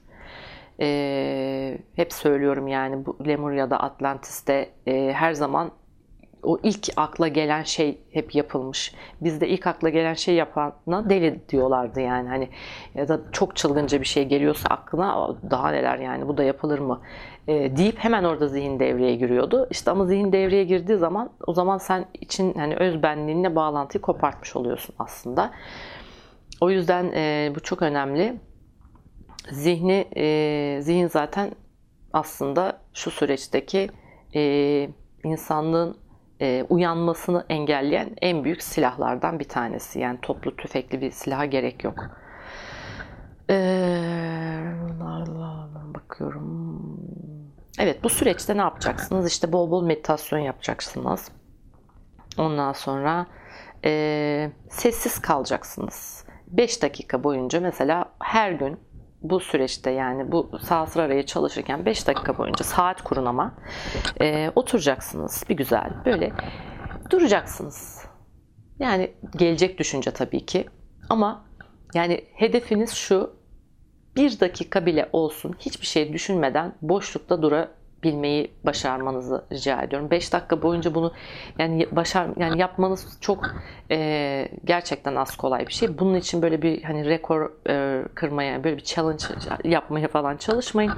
Ee, 0.80 1.78
hep 1.96 2.14
söylüyorum 2.14 2.68
yani 2.68 3.06
bu 3.06 3.18
Lemuria'da 3.28 3.80
Atlantis'te 3.80 4.70
e, 4.88 5.14
her 5.14 5.34
zaman 5.34 5.72
o 6.44 6.58
ilk 6.64 6.90
akla 6.96 7.28
gelen 7.28 7.64
şey 7.64 8.02
hep 8.12 8.36
yapılmış. 8.36 8.96
Bizde 9.22 9.48
ilk 9.48 9.68
akla 9.68 9.90
gelen 9.90 10.14
şey 10.14 10.36
yapana 10.36 11.10
deli 11.10 11.50
diyorlardı 11.50 12.02
yani 12.02 12.30
hani 12.30 12.50
ya 12.96 13.08
da 13.08 13.20
çok 13.32 13.56
çılgınca 13.56 14.02
bir 14.02 14.06
şey 14.06 14.26
geliyorsa 14.26 14.70
aklına 14.70 15.36
daha 15.52 15.72
neler 15.72 15.98
yani 15.98 16.28
bu 16.28 16.38
da 16.38 16.44
yapılır 16.44 16.80
mı 16.80 17.02
e, 17.48 17.78
deyip 17.78 17.98
hemen 17.98 18.24
orada 18.24 18.48
zihin 18.48 18.80
devreye 18.80 19.16
giriyordu. 19.16 19.68
İşte 19.72 19.92
ama 19.92 20.06
zihin 20.06 20.32
devreye 20.32 20.64
girdiği 20.64 20.98
zaman 20.98 21.30
o 21.48 21.54
zaman 21.54 21.78
sen 21.78 22.06
için 22.14 22.54
hani 22.54 22.76
öz 22.76 23.04
benliğinle 23.04 23.56
bağlantıyı 23.56 24.02
kopartmış 24.02 24.56
oluyorsun 24.56 24.96
aslında. 25.00 25.52
O 26.62 26.70
yüzden 26.70 27.12
e, 27.16 27.52
bu 27.56 27.60
çok 27.60 27.82
önemli. 27.82 28.40
Zihni 29.52 30.08
e, 30.18 30.80
zihin 30.82 31.08
zaten 31.08 31.52
aslında 32.14 32.82
şu 32.94 33.12
süreçteki 33.12 33.90
e, 34.36 34.90
insanlığın 35.24 35.98
e, 36.42 36.66
uyanmasını 36.70 37.46
engelleyen 37.50 38.10
en 38.22 38.44
büyük 38.44 38.64
silahlardan 38.64 39.40
bir 39.40 39.50
tanesi. 39.50 40.00
Yani 40.00 40.20
toplu 40.22 40.56
tüfekli 40.56 41.02
bir 41.02 41.12
silaha 41.12 41.46
gerek 41.46 41.84
yok. 41.84 42.04
Ee, 43.50 44.58
bakıyorum. 45.94 46.82
Evet 47.80 48.04
bu 48.04 48.10
süreçte 48.10 48.58
ne 48.58 48.62
yapacaksınız? 48.62 49.28
İşte 49.28 49.52
bol 49.52 49.72
bol 49.72 49.86
meditasyon 49.86 50.40
yapacaksınız. 50.40 51.32
Ondan 52.38 52.74
sonra 52.74 53.28
e, 53.86 54.52
sessiz 54.70 55.20
kalacaksınız. 55.22 56.26
5 56.48 56.82
dakika 56.82 57.24
boyunca 57.24 57.60
mesela 57.60 58.06
her 58.20 58.52
gün 58.52 58.80
bu 59.22 59.40
süreçte 59.40 59.92
yani 59.92 60.32
bu 60.32 60.60
sağ 60.64 60.86
sıra 60.86 61.04
araya 61.04 61.26
çalışırken 61.26 61.86
5 61.86 62.08
dakika 62.08 62.38
boyunca 62.38 62.64
saat 62.64 63.02
kurun 63.04 63.26
ama 63.26 63.54
e, 64.22 64.52
oturacaksınız 64.56 65.44
bir 65.50 65.58
güzel 65.58 65.94
böyle 66.06 66.32
duracaksınız. 67.10 68.06
Yani 68.80 69.12
gelecek 69.36 69.80
düşünce 69.80 70.12
tabii 70.12 70.46
ki 70.46 70.66
ama 71.10 71.46
yani 71.94 72.26
hedefiniz 72.34 72.94
şu 72.94 73.38
bir 74.16 74.40
dakika 74.40 74.86
bile 74.86 75.10
olsun 75.14 75.56
hiçbir 75.60 75.86
şey 75.86 76.14
düşünmeden 76.14 76.76
boşlukta 76.82 77.42
durabilmeyi 78.08 78.52
başarmanızı 78.64 79.46
rica 79.52 79.82
ediyorum. 79.82 80.12
5 80.12 80.34
dakika 80.34 80.62
boyunca 80.62 80.96
bunu 80.96 81.14
yani 81.60 81.88
başar 81.92 82.28
yani 82.38 82.60
yapmanız 82.60 83.18
çok 83.22 83.56
e, 83.92 84.50
gerçekten 84.66 85.16
az 85.16 85.36
kolay 85.36 85.68
bir 85.68 85.74
şey. 85.74 86.00
Bunun 86.00 86.16
için 86.16 86.42
böyle 86.42 86.62
bir 86.62 86.84
hani 86.84 87.06
rekor 87.06 87.52
e, 87.70 88.04
kırmaya, 88.16 88.64
böyle 88.64 88.78
bir 88.78 88.84
challenge 88.84 89.24
yapmaya 89.64 90.08
falan 90.08 90.38
çalışmayın. 90.38 90.94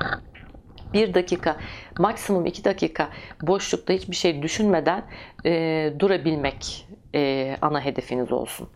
Bir 0.93 1.13
dakika, 1.13 1.57
maksimum 1.99 2.45
iki 2.45 2.63
dakika 2.63 3.09
boşlukta 3.41 3.93
hiçbir 3.93 4.15
şey 4.15 4.41
düşünmeden 4.41 5.03
e, 5.45 5.93
durabilmek 5.99 6.87
e, 7.15 7.55
ana 7.61 7.81
hedefiniz 7.81 8.31
olsun. 8.31 8.69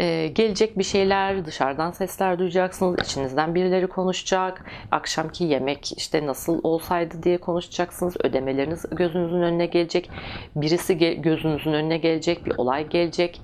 Ee, 0.00 0.28
gelecek 0.34 0.78
bir 0.78 0.84
şeyler, 0.84 1.44
dışarıdan 1.44 1.90
sesler 1.90 2.38
duyacaksınız, 2.38 3.00
içinizden 3.00 3.54
birileri 3.54 3.86
konuşacak, 3.86 4.64
akşamki 4.90 5.44
yemek 5.44 5.92
işte 5.98 6.26
nasıl 6.26 6.60
olsaydı 6.62 7.22
diye 7.22 7.38
konuşacaksınız, 7.38 8.16
ödemeleriniz 8.24 8.84
gözünüzün 8.90 9.42
önüne 9.42 9.66
gelecek, 9.66 10.10
birisi 10.56 10.92
ge- 10.92 11.20
gözünüzün 11.20 11.72
önüne 11.72 11.98
gelecek, 11.98 12.46
bir 12.46 12.52
olay 12.56 12.88
gelecek. 12.88 13.40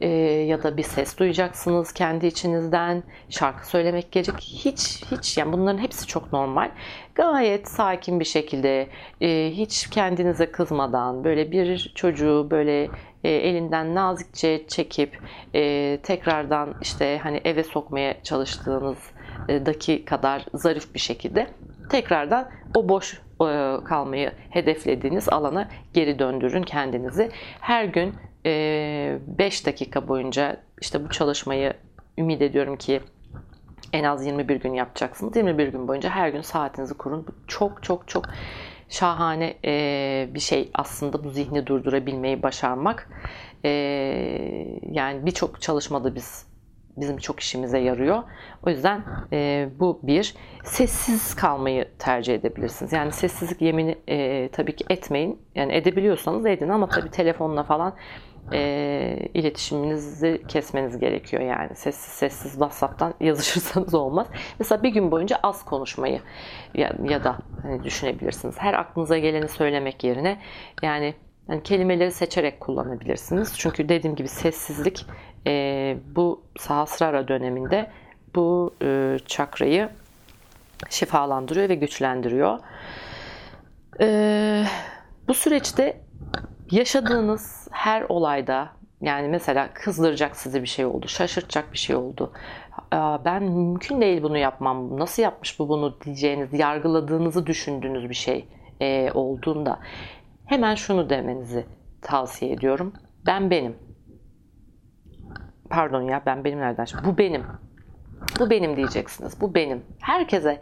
E, 0.00 0.08
ya 0.08 0.62
da 0.62 0.76
bir 0.76 0.82
ses 0.82 1.18
duyacaksınız 1.18 1.92
kendi 1.92 2.26
içinizden, 2.26 3.02
şarkı 3.30 3.68
söylemek 3.68 4.12
gelecek. 4.12 4.40
Hiç 4.40 5.04
hiç. 5.10 5.38
Yani 5.38 5.52
bunların 5.52 5.78
hepsi 5.78 6.06
çok 6.06 6.32
normal. 6.32 6.70
Gayet 7.18 7.68
sakin 7.68 8.20
bir 8.20 8.24
şekilde, 8.24 8.88
e, 9.20 9.50
hiç 9.54 9.90
kendinize 9.90 10.52
kızmadan 10.52 11.24
böyle 11.24 11.52
bir 11.52 11.92
çocuğu 11.94 12.48
böyle 12.50 12.84
e, 13.24 13.30
elinden 13.30 13.94
nazikçe 13.94 14.66
çekip 14.68 15.18
e, 15.54 15.98
tekrardan 16.02 16.74
işte 16.82 17.20
hani 17.22 17.40
eve 17.44 17.64
sokmaya 17.64 18.22
çalıştığınız 18.22 18.98
e, 19.48 19.66
daki 19.66 20.04
kadar 20.04 20.46
zarif 20.54 20.94
bir 20.94 20.98
şekilde 20.98 21.46
tekrardan 21.90 22.48
o 22.76 22.88
boş 22.88 23.22
kalmayı 23.84 24.32
hedeflediğiniz 24.50 25.28
alana 25.28 25.68
geri 25.94 26.18
döndürün 26.18 26.62
kendinizi. 26.62 27.30
Her 27.60 27.84
gün 27.84 28.14
5 28.44 29.62
e, 29.62 29.64
dakika 29.66 30.08
boyunca 30.08 30.56
işte 30.80 31.04
bu 31.04 31.10
çalışmayı 31.10 31.72
ümit 32.18 32.42
ediyorum 32.42 32.76
ki 32.76 33.00
en 33.92 34.04
az 34.04 34.26
21 34.26 34.60
gün 34.60 34.74
yapacaksınız. 34.74 35.36
21 35.36 35.68
gün 35.68 35.88
boyunca 35.88 36.10
her 36.10 36.28
gün 36.28 36.40
saatinizi 36.40 36.94
kurun. 36.94 37.26
Çok 37.46 37.82
çok 37.82 38.08
çok 38.08 38.24
şahane 38.88 39.54
e, 39.64 40.28
bir 40.34 40.40
şey 40.40 40.70
aslında 40.74 41.24
bu 41.24 41.30
zihni 41.30 41.66
durdurabilmeyi 41.66 42.42
başarmak. 42.42 43.08
E, 43.64 43.70
yani 44.90 45.26
birçok 45.26 45.60
çalışmada 45.60 46.14
biz 46.14 46.48
bizim 46.96 47.16
çok 47.16 47.40
işimize 47.40 47.78
yarıyor. 47.78 48.22
O 48.66 48.70
yüzden 48.70 49.04
e, 49.32 49.68
bu 49.80 50.00
bir. 50.02 50.34
Sessiz 50.64 51.34
kalmayı 51.34 51.88
tercih 51.98 52.34
edebilirsiniz. 52.34 52.92
Yani 52.92 53.12
sessizlik 53.12 53.62
yemini 53.62 53.98
e, 54.08 54.48
tabii 54.52 54.76
ki 54.76 54.84
etmeyin. 54.90 55.42
Yani 55.54 55.74
edebiliyorsanız 55.74 56.46
edin 56.46 56.68
ama 56.68 56.88
tabii 56.88 57.10
telefonla 57.10 57.62
falan 57.62 57.94
e, 58.52 59.18
iletişiminizi 59.34 60.42
kesmeniz 60.48 60.98
gerekiyor 60.98 61.42
yani 61.42 61.74
sessiz 61.74 62.12
sessiz 62.12 62.52
WhatsApp'tan 62.52 63.14
yazışırsanız 63.20 63.94
olmaz. 63.94 64.26
Mesela 64.58 64.82
bir 64.82 64.88
gün 64.88 65.10
boyunca 65.10 65.36
az 65.42 65.64
konuşmayı 65.64 66.20
ya, 66.74 66.92
ya 67.04 67.24
da 67.24 67.38
hani 67.62 67.84
düşünebilirsiniz. 67.84 68.54
Her 68.58 68.74
aklınıza 68.74 69.18
geleni 69.18 69.48
söylemek 69.48 70.04
yerine 70.04 70.38
yani 70.82 71.14
yani 71.48 71.62
kelimeleri 71.62 72.12
seçerek 72.12 72.60
kullanabilirsiniz. 72.60 73.54
Çünkü 73.58 73.88
dediğim 73.88 74.16
gibi 74.16 74.28
sessizlik 74.28 75.06
e, 75.46 75.96
bu 76.16 76.42
sahasrara 76.58 77.28
döneminde 77.28 77.90
bu 78.34 78.74
e, 78.82 79.16
çakrayı 79.26 79.88
şifalandırıyor 80.90 81.68
ve 81.68 81.74
güçlendiriyor. 81.74 82.58
Eee 84.00 84.66
Bu 85.28 85.34
süreçte 85.34 86.00
yaşadığınız 86.70 87.68
her 87.70 88.02
olayda 88.08 88.68
yani 89.00 89.28
mesela 89.28 89.68
kızdıracak 89.74 90.36
sizi 90.36 90.62
bir 90.62 90.68
şey 90.68 90.86
oldu, 90.86 91.08
şaşırtacak 91.08 91.72
bir 91.72 91.78
şey 91.78 91.96
oldu. 91.96 92.32
Ben 93.24 93.42
mümkün 93.42 94.00
değil 94.00 94.22
bunu 94.22 94.38
yapmam, 94.38 94.98
nasıl 94.98 95.22
yapmış 95.22 95.58
bu 95.58 95.68
bunu 95.68 96.00
diyeceğiniz, 96.00 96.52
yargıladığınızı 96.52 97.46
düşündüğünüz 97.46 98.08
bir 98.08 98.14
şey 98.14 98.48
e, 98.80 99.10
olduğunda 99.14 99.80
hemen 100.46 100.74
şunu 100.74 101.10
demenizi 101.10 101.66
tavsiye 102.02 102.52
ediyorum. 102.52 102.92
Ben 103.26 103.50
benim. 103.50 103.76
Pardon 105.70 106.02
ya 106.02 106.22
ben 106.26 106.44
benim 106.44 106.60
nereden 106.60 106.86
Bu 107.04 107.18
benim. 107.18 107.42
Bu 108.40 108.50
benim 108.50 108.76
diyeceksiniz. 108.76 109.40
Bu 109.40 109.54
benim. 109.54 109.84
Herkese, 110.00 110.60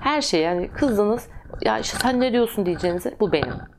her 0.00 0.20
şey 0.20 0.42
yani 0.42 0.68
kızdınız 0.68 1.28
ya 1.62 1.78
işte 1.78 1.98
sen 1.98 2.20
ne 2.20 2.32
diyorsun 2.32 2.66
diyeceğinize 2.66 3.16
bu 3.20 3.32
benim. 3.32 3.73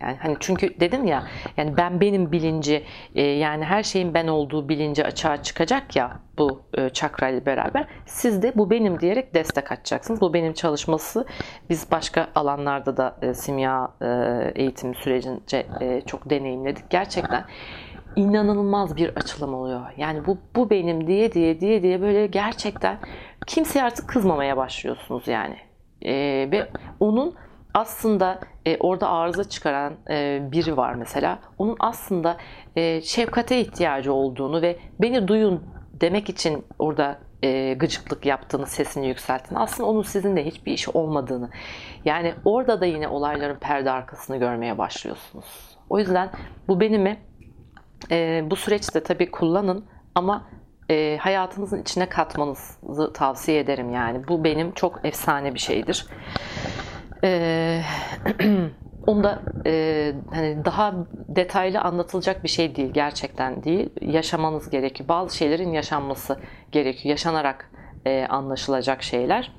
Yani 0.00 0.16
hani 0.22 0.36
çünkü 0.40 0.80
dedim 0.80 1.06
ya 1.06 1.24
yani 1.56 1.76
ben 1.76 2.00
benim 2.00 2.32
bilinci 2.32 2.84
e, 3.14 3.22
yani 3.22 3.64
her 3.64 3.82
şeyin 3.82 4.14
ben 4.14 4.26
olduğu 4.26 4.68
bilinci 4.68 5.04
açığa 5.04 5.42
çıkacak 5.42 5.96
ya 5.96 6.20
bu 6.38 6.62
e, 6.74 6.88
çakra 6.88 7.28
ile 7.28 7.46
beraber 7.46 7.86
siz 8.06 8.42
de 8.42 8.52
bu 8.56 8.70
benim 8.70 9.00
diyerek 9.00 9.34
destek 9.34 9.72
açacaksınız. 9.72 10.20
Bu 10.20 10.34
benim 10.34 10.52
çalışması 10.52 11.26
biz 11.70 11.90
başka 11.90 12.28
alanlarda 12.34 12.96
da 12.96 13.16
e, 13.22 13.34
simya 13.34 13.90
e, 14.02 14.06
eğitim 14.54 14.94
sürecince 14.94 15.66
e, 15.80 16.00
çok 16.00 16.30
deneyimledik. 16.30 16.90
Gerçekten 16.90 17.44
inanılmaz 18.16 18.96
bir 18.96 19.16
açılım 19.16 19.54
oluyor. 19.54 19.80
Yani 19.96 20.26
bu 20.26 20.38
bu 20.56 20.70
benim 20.70 21.06
diye 21.06 21.32
diye 21.32 21.60
diye 21.60 21.82
diye 21.82 22.00
böyle 22.00 22.26
gerçekten 22.26 22.98
kimseye 23.46 23.84
artık 23.84 24.08
kızmamaya 24.08 24.56
başlıyorsunuz 24.56 25.28
yani. 25.28 25.56
E, 26.02 26.12
ve 26.52 26.68
onun 27.00 27.34
aslında 27.74 28.40
e, 28.66 28.76
orada 28.76 29.08
arıza 29.08 29.48
çıkaran 29.48 29.92
e, 30.10 30.40
biri 30.52 30.76
var 30.76 30.94
mesela. 30.94 31.38
Onun 31.58 31.76
aslında 31.80 32.36
e, 32.76 33.00
şefkate 33.02 33.60
ihtiyacı 33.60 34.12
olduğunu 34.12 34.62
ve 34.62 34.78
beni 35.00 35.28
duyun 35.28 35.64
demek 36.00 36.28
için 36.28 36.64
orada 36.78 37.18
e, 37.42 37.74
gıcıklık 37.74 38.26
yaptığını, 38.26 38.66
sesini 38.66 39.08
yükselttiğini, 39.08 39.58
aslında 39.58 39.88
onun 39.88 40.02
sizinle 40.02 40.46
hiçbir 40.46 40.72
işi 40.72 40.90
olmadığını. 40.90 41.50
Yani 42.04 42.34
orada 42.44 42.80
da 42.80 42.86
yine 42.86 43.08
olayların 43.08 43.58
perde 43.58 43.90
arkasını 43.90 44.36
görmeye 44.36 44.78
başlıyorsunuz. 44.78 45.44
O 45.90 45.98
yüzden 45.98 46.30
bu 46.68 46.80
benimi 46.80 47.16
e, 48.10 48.44
bu 48.50 48.56
süreçte 48.56 49.02
tabii 49.02 49.30
kullanın 49.30 49.84
ama 50.14 50.46
e, 50.90 51.18
hayatınızın 51.20 51.82
içine 51.82 52.08
katmanızı 52.08 53.12
tavsiye 53.12 53.58
ederim 53.58 53.90
yani. 53.90 54.28
Bu 54.28 54.44
benim 54.44 54.72
çok 54.72 55.04
efsane 55.04 55.54
bir 55.54 55.58
şeydir. 55.58 56.06
Ee, 57.24 57.82
onda 59.06 59.42
e, 59.66 60.12
hani 60.30 60.64
daha 60.64 60.94
detaylı 61.28 61.80
anlatılacak 61.80 62.44
bir 62.44 62.48
şey 62.48 62.76
değil 62.76 62.90
gerçekten 62.92 63.62
değil. 63.64 63.90
Yaşamanız 64.00 64.70
gerekiyor. 64.70 65.08
Bazı 65.08 65.36
şeylerin 65.36 65.72
yaşanması 65.72 66.36
gerekiyor. 66.72 67.10
Yaşanarak 67.10 67.70
e, 68.06 68.26
anlaşılacak 68.26 69.02
şeyler. 69.02 69.52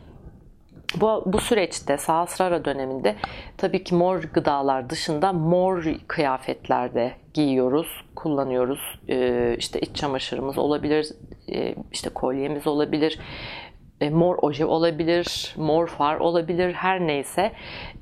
Bu, 0.96 1.24
bu 1.26 1.40
süreçte 1.40 1.98
Sahasrara 1.98 2.66
döneminde 2.66 3.16
tabii 3.58 3.84
ki 3.84 3.96
mor 3.96 4.24
gıdalar 4.24 4.90
dışında 4.90 5.34
mor 5.34 5.86
kıyafetlerde 6.08 7.12
giyiyoruz, 7.34 7.88
kullanıyoruz. 8.16 9.00
Ee, 9.10 9.56
işte 9.58 9.80
iç 9.80 9.96
çamaşırımız 9.96 10.58
olabilir, 10.58 11.08
e, 11.52 11.76
işte 11.92 12.10
kolyemiz 12.10 12.68
olabilir, 12.68 13.20
mor 14.10 14.38
oje 14.42 14.66
olabilir, 14.66 15.54
mor 15.58 15.88
far 15.88 16.16
olabilir 16.16 16.74
her 16.74 17.00
neyse. 17.00 17.52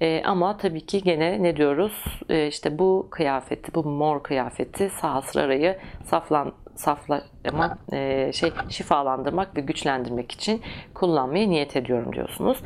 E, 0.01 0.21
ama 0.25 0.57
tabii 0.57 0.85
ki 0.85 1.03
gene 1.03 1.43
ne 1.43 1.57
diyoruz? 1.57 2.03
E, 2.29 2.47
işte 2.47 2.79
bu 2.79 3.07
kıyafeti, 3.11 3.73
bu 3.73 3.83
mor 3.83 4.23
kıyafeti 4.23 4.89
sahasrarayı 4.89 5.77
saflan 6.05 6.53
saflama 6.79 7.77
e, 7.93 8.31
şey 8.33 8.51
şifalandırmak 8.69 9.57
ve 9.57 9.61
güçlendirmek 9.61 10.31
için 10.31 10.61
kullanmaya 10.93 11.47
niyet 11.47 11.75
ediyorum 11.75 12.13
diyorsunuz. 12.15 12.57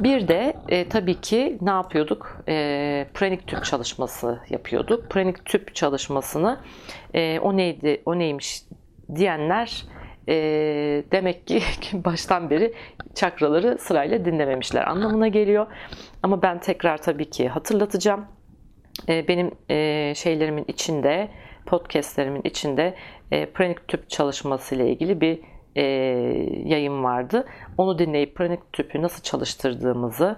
Bir 0.00 0.28
de 0.28 0.54
e, 0.68 0.88
tabii 0.88 1.20
ki 1.20 1.58
ne 1.60 1.70
yapıyorduk? 1.70 2.42
E, 2.48 3.06
pranik 3.14 3.46
tüp 3.46 3.64
çalışması 3.64 4.40
yapıyorduk. 4.50 5.10
Pranik 5.10 5.44
tüp 5.44 5.74
çalışmasını 5.74 6.60
e, 7.14 7.40
o 7.40 7.56
neydi? 7.56 8.02
O 8.06 8.18
neymiş 8.18 8.62
diyenler 9.14 9.84
e, 10.28 10.34
demek 11.12 11.46
ki 11.46 11.60
baştan 12.04 12.50
beri 12.50 12.74
çakraları 13.14 13.78
sırayla 13.78 14.24
dinlememişler 14.24 14.86
anlamına 14.90 15.28
geliyor. 15.28 15.66
Ama 16.22 16.42
ben 16.42 16.58
tekrar 16.58 16.98
tabii 16.98 17.30
ki 17.30 17.48
hatırlatacağım. 17.48 18.24
E, 19.08 19.28
benim 19.28 19.50
e, 19.70 20.12
şeylerimin 20.16 20.64
içinde, 20.68 21.28
podcastlerimin 21.66 22.42
içinde 22.44 22.94
e, 23.30 23.46
pranik 23.46 23.88
tüp 23.88 24.10
çalışması 24.10 24.74
ile 24.74 24.90
ilgili 24.90 25.20
bir 25.20 25.40
e, 25.76 25.82
yayın 26.64 27.04
vardı. 27.04 27.46
Onu 27.78 27.98
dinleyip 27.98 28.34
pranik 28.36 28.72
tüpü 28.72 29.02
nasıl 29.02 29.22
çalıştırdığımızı 29.22 30.36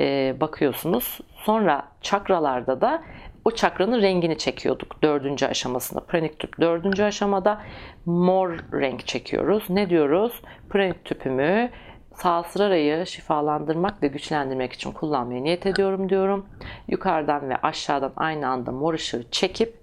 e, 0.00 0.34
bakıyorsunuz. 0.40 1.20
Sonra 1.34 1.88
çakralarda 2.00 2.80
da 2.80 3.02
o 3.44 3.50
çakranın 3.50 4.02
rengini 4.02 4.38
çekiyorduk 4.38 5.02
dördüncü 5.02 5.46
aşamasında. 5.46 6.00
Pranik 6.00 6.38
tüp 6.38 6.60
dördüncü 6.60 7.02
aşamada 7.02 7.62
mor 8.06 8.58
renk 8.72 9.06
çekiyoruz. 9.06 9.70
Ne 9.70 9.90
diyoruz? 9.90 10.42
Pranik 10.70 11.04
tüpümü 11.04 11.70
Sahasrarayı 12.14 13.06
şifalandırmak 13.06 14.02
ve 14.02 14.06
güçlendirmek 14.06 14.72
için 14.72 14.92
kullanmaya 14.92 15.42
niyet 15.42 15.66
ediyorum 15.66 16.08
diyorum. 16.08 16.46
Yukarıdan 16.88 17.48
ve 17.48 17.56
aşağıdan 17.56 18.12
aynı 18.16 18.48
anda 18.48 18.72
mor 18.72 18.94
ışığı 18.94 19.30
çekip 19.30 19.74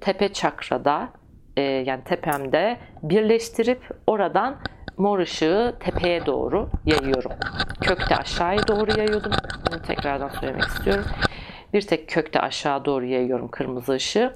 tepe 0.00 0.32
çakrada 0.32 1.08
e, 1.56 1.62
yani 1.62 2.04
tepemde 2.04 2.76
birleştirip 3.02 3.82
oradan 4.06 4.56
mor 4.96 5.18
ışığı 5.18 5.74
tepeye 5.80 6.26
doğru 6.26 6.68
yayıyorum. 6.84 7.32
Kökte 7.80 8.16
aşağıya 8.16 8.68
doğru 8.68 8.98
yayıyordum. 8.98 9.32
Bunu 9.70 9.82
tekrardan 9.82 10.28
söylemek 10.28 10.64
istiyorum. 10.64 11.04
Bir 11.74 11.82
tek 11.82 12.08
kökte 12.08 12.40
aşağı 12.40 12.84
doğru 12.84 13.04
yayıyorum 13.04 13.48
kırmızı 13.48 13.92
ışığı. 13.92 14.32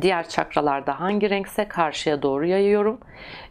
Diğer 0.00 0.28
çakralarda 0.28 1.00
hangi 1.00 1.30
renkse 1.30 1.68
karşıya 1.68 2.22
doğru 2.22 2.46
yayıyorum. 2.46 3.00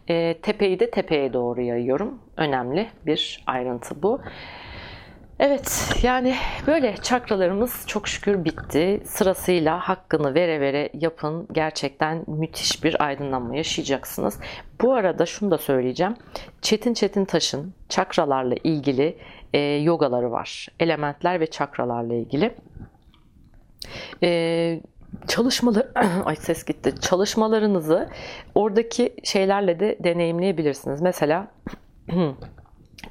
E, 0.08 0.38
tepeyi 0.42 0.80
de 0.80 0.92
tepeye 0.92 1.34
doğru 1.34 1.62
yayıyorum. 1.62 2.20
Önemli 2.38 2.88
bir 3.06 3.44
ayrıntı 3.48 4.04
bu. 4.04 4.22
Evet 5.40 5.96
yani 6.04 6.36
böyle 6.68 6.96
çakralarımız 6.96 7.84
çok 7.88 8.08
şükür 8.08 8.46
bitti. 8.46 9.02
Sırasıyla 9.06 9.80
hakkını 9.80 10.36
vere 10.36 10.60
vere 10.60 10.90
yapın. 10.94 11.48
Gerçekten 11.52 12.24
müthiş 12.28 12.84
bir 12.84 13.06
aydınlanma 13.06 13.56
yaşayacaksınız. 13.56 14.40
Bu 14.82 14.94
arada 14.94 15.26
şunu 15.26 15.52
da 15.52 15.58
söyleyeceğim. 15.58 16.16
Çetin 16.62 16.94
Çetin 16.94 17.26
Taş'ın 17.26 17.74
çakralarla 17.90 18.56
ilgili 18.64 19.18
e, 19.54 19.60
yogaları 19.60 20.32
var. 20.32 20.68
Elementler 20.80 21.40
ve 21.40 21.48
çakralarla 21.48 22.14
ilgili. 22.14 22.56
E, 24.24 24.82
çalışmaları 25.28 25.92
ay 26.26 26.36
ses 26.36 26.66
gitti. 26.66 26.94
Çalışmalarınızı 27.02 28.10
oradaki 28.56 29.16
şeylerle 29.24 29.80
de 29.80 29.98
deneyimleyebilirsiniz. 30.04 31.02
Mesela 31.02 31.48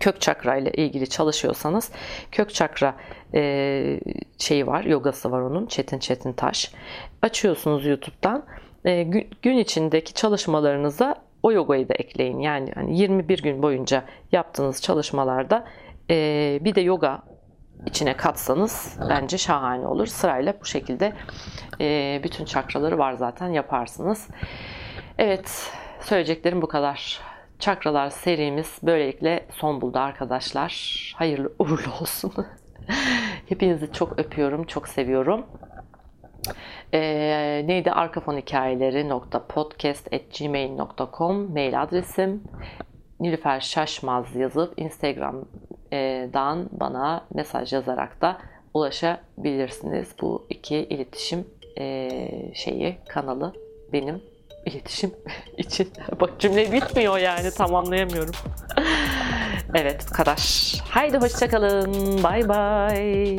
kök 0.01 0.21
çakra 0.21 0.57
ile 0.57 0.73
ilgili 0.73 1.09
çalışıyorsanız 1.09 1.91
kök 2.33 2.55
çakra 2.55 2.97
e, 3.35 4.01
şeyi 4.39 4.67
var, 4.67 4.85
yogası 4.85 5.31
var 5.31 5.41
onun. 5.41 5.67
Çetin 5.67 5.99
Çetin 5.99 6.33
Taş. 6.33 6.73
Açıyorsunuz 7.23 7.87
YouTube'dan. 7.87 8.45
E, 8.85 9.03
gün, 9.03 9.29
gün 9.43 9.59
içindeki 9.59 10.15
çalışmalarınıza 10.15 11.15
o 11.43 11.53
yogayı 11.53 11.89
da 11.89 11.95
ekleyin. 11.95 12.39
Yani 12.39 12.73
hani 12.75 12.99
21 12.99 13.43
gün 13.43 13.63
boyunca 13.63 14.05
yaptığınız 14.33 14.83
çalışmalarda 14.83 15.65
e, 16.11 16.59
bir 16.61 16.75
de 16.75 16.81
yoga 16.81 17.23
içine 17.87 18.17
katsanız 18.17 18.99
bence 19.09 19.39
şahane 19.39 19.87
olur. 19.87 20.07
Sırayla 20.07 20.55
bu 20.61 20.65
şekilde 20.65 21.13
e, 21.81 22.21
bütün 22.25 22.45
çakraları 22.45 22.99
var 22.99 23.13
zaten 23.13 23.49
yaparsınız. 23.49 24.29
Evet 25.19 25.73
söyleyeceklerim 26.01 26.63
bu 26.63 26.69
kadar. 26.69 27.21
Çakralar 27.59 28.11
serimiz 28.11 28.79
böylelikle 28.83 29.47
son 29.51 29.81
buldu 29.81 29.99
arkadaşlar. 29.99 31.13
Hayırlı 31.17 31.53
uğurlu 31.59 31.93
olsun. 32.01 32.33
Hepinizi 33.49 33.93
çok 33.93 34.19
öpüyorum, 34.19 34.65
çok 34.65 34.89
seviyorum. 34.89 35.47
Ee, 36.95 37.63
neydi? 37.67 37.93
Arkafon 37.93 38.37
hikayeleri 38.37 39.09
podcast.gmail.com 39.49 41.53
mail 41.53 41.83
adresim. 41.83 42.43
Nilüfer 43.21 43.61
Şaşmaz 43.61 44.37
yazıp 44.37 44.75
Instagram'dan 45.95 46.69
bana 46.73 47.25
mesaj 47.35 47.73
yazarak 47.73 48.21
da 48.21 48.39
ulaşabilirsiniz. 48.75 50.09
Bu 50.21 50.47
iki 50.51 50.77
iletişim 50.77 51.47
şeyi, 52.55 52.97
kanalı 53.09 53.53
benim 53.93 54.23
iletişim 54.67 55.13
için. 55.57 55.93
Bak 56.21 56.31
cümle 56.41 56.73
bitmiyor 56.73 57.19
yani 57.19 57.51
tamamlayamıyorum. 57.51 58.35
evet 59.75 60.07
bu. 60.13 60.75
Haydi 60.89 61.17
hoşçakalın. 61.17 62.23
Bay 62.23 62.49
bay. 62.49 63.39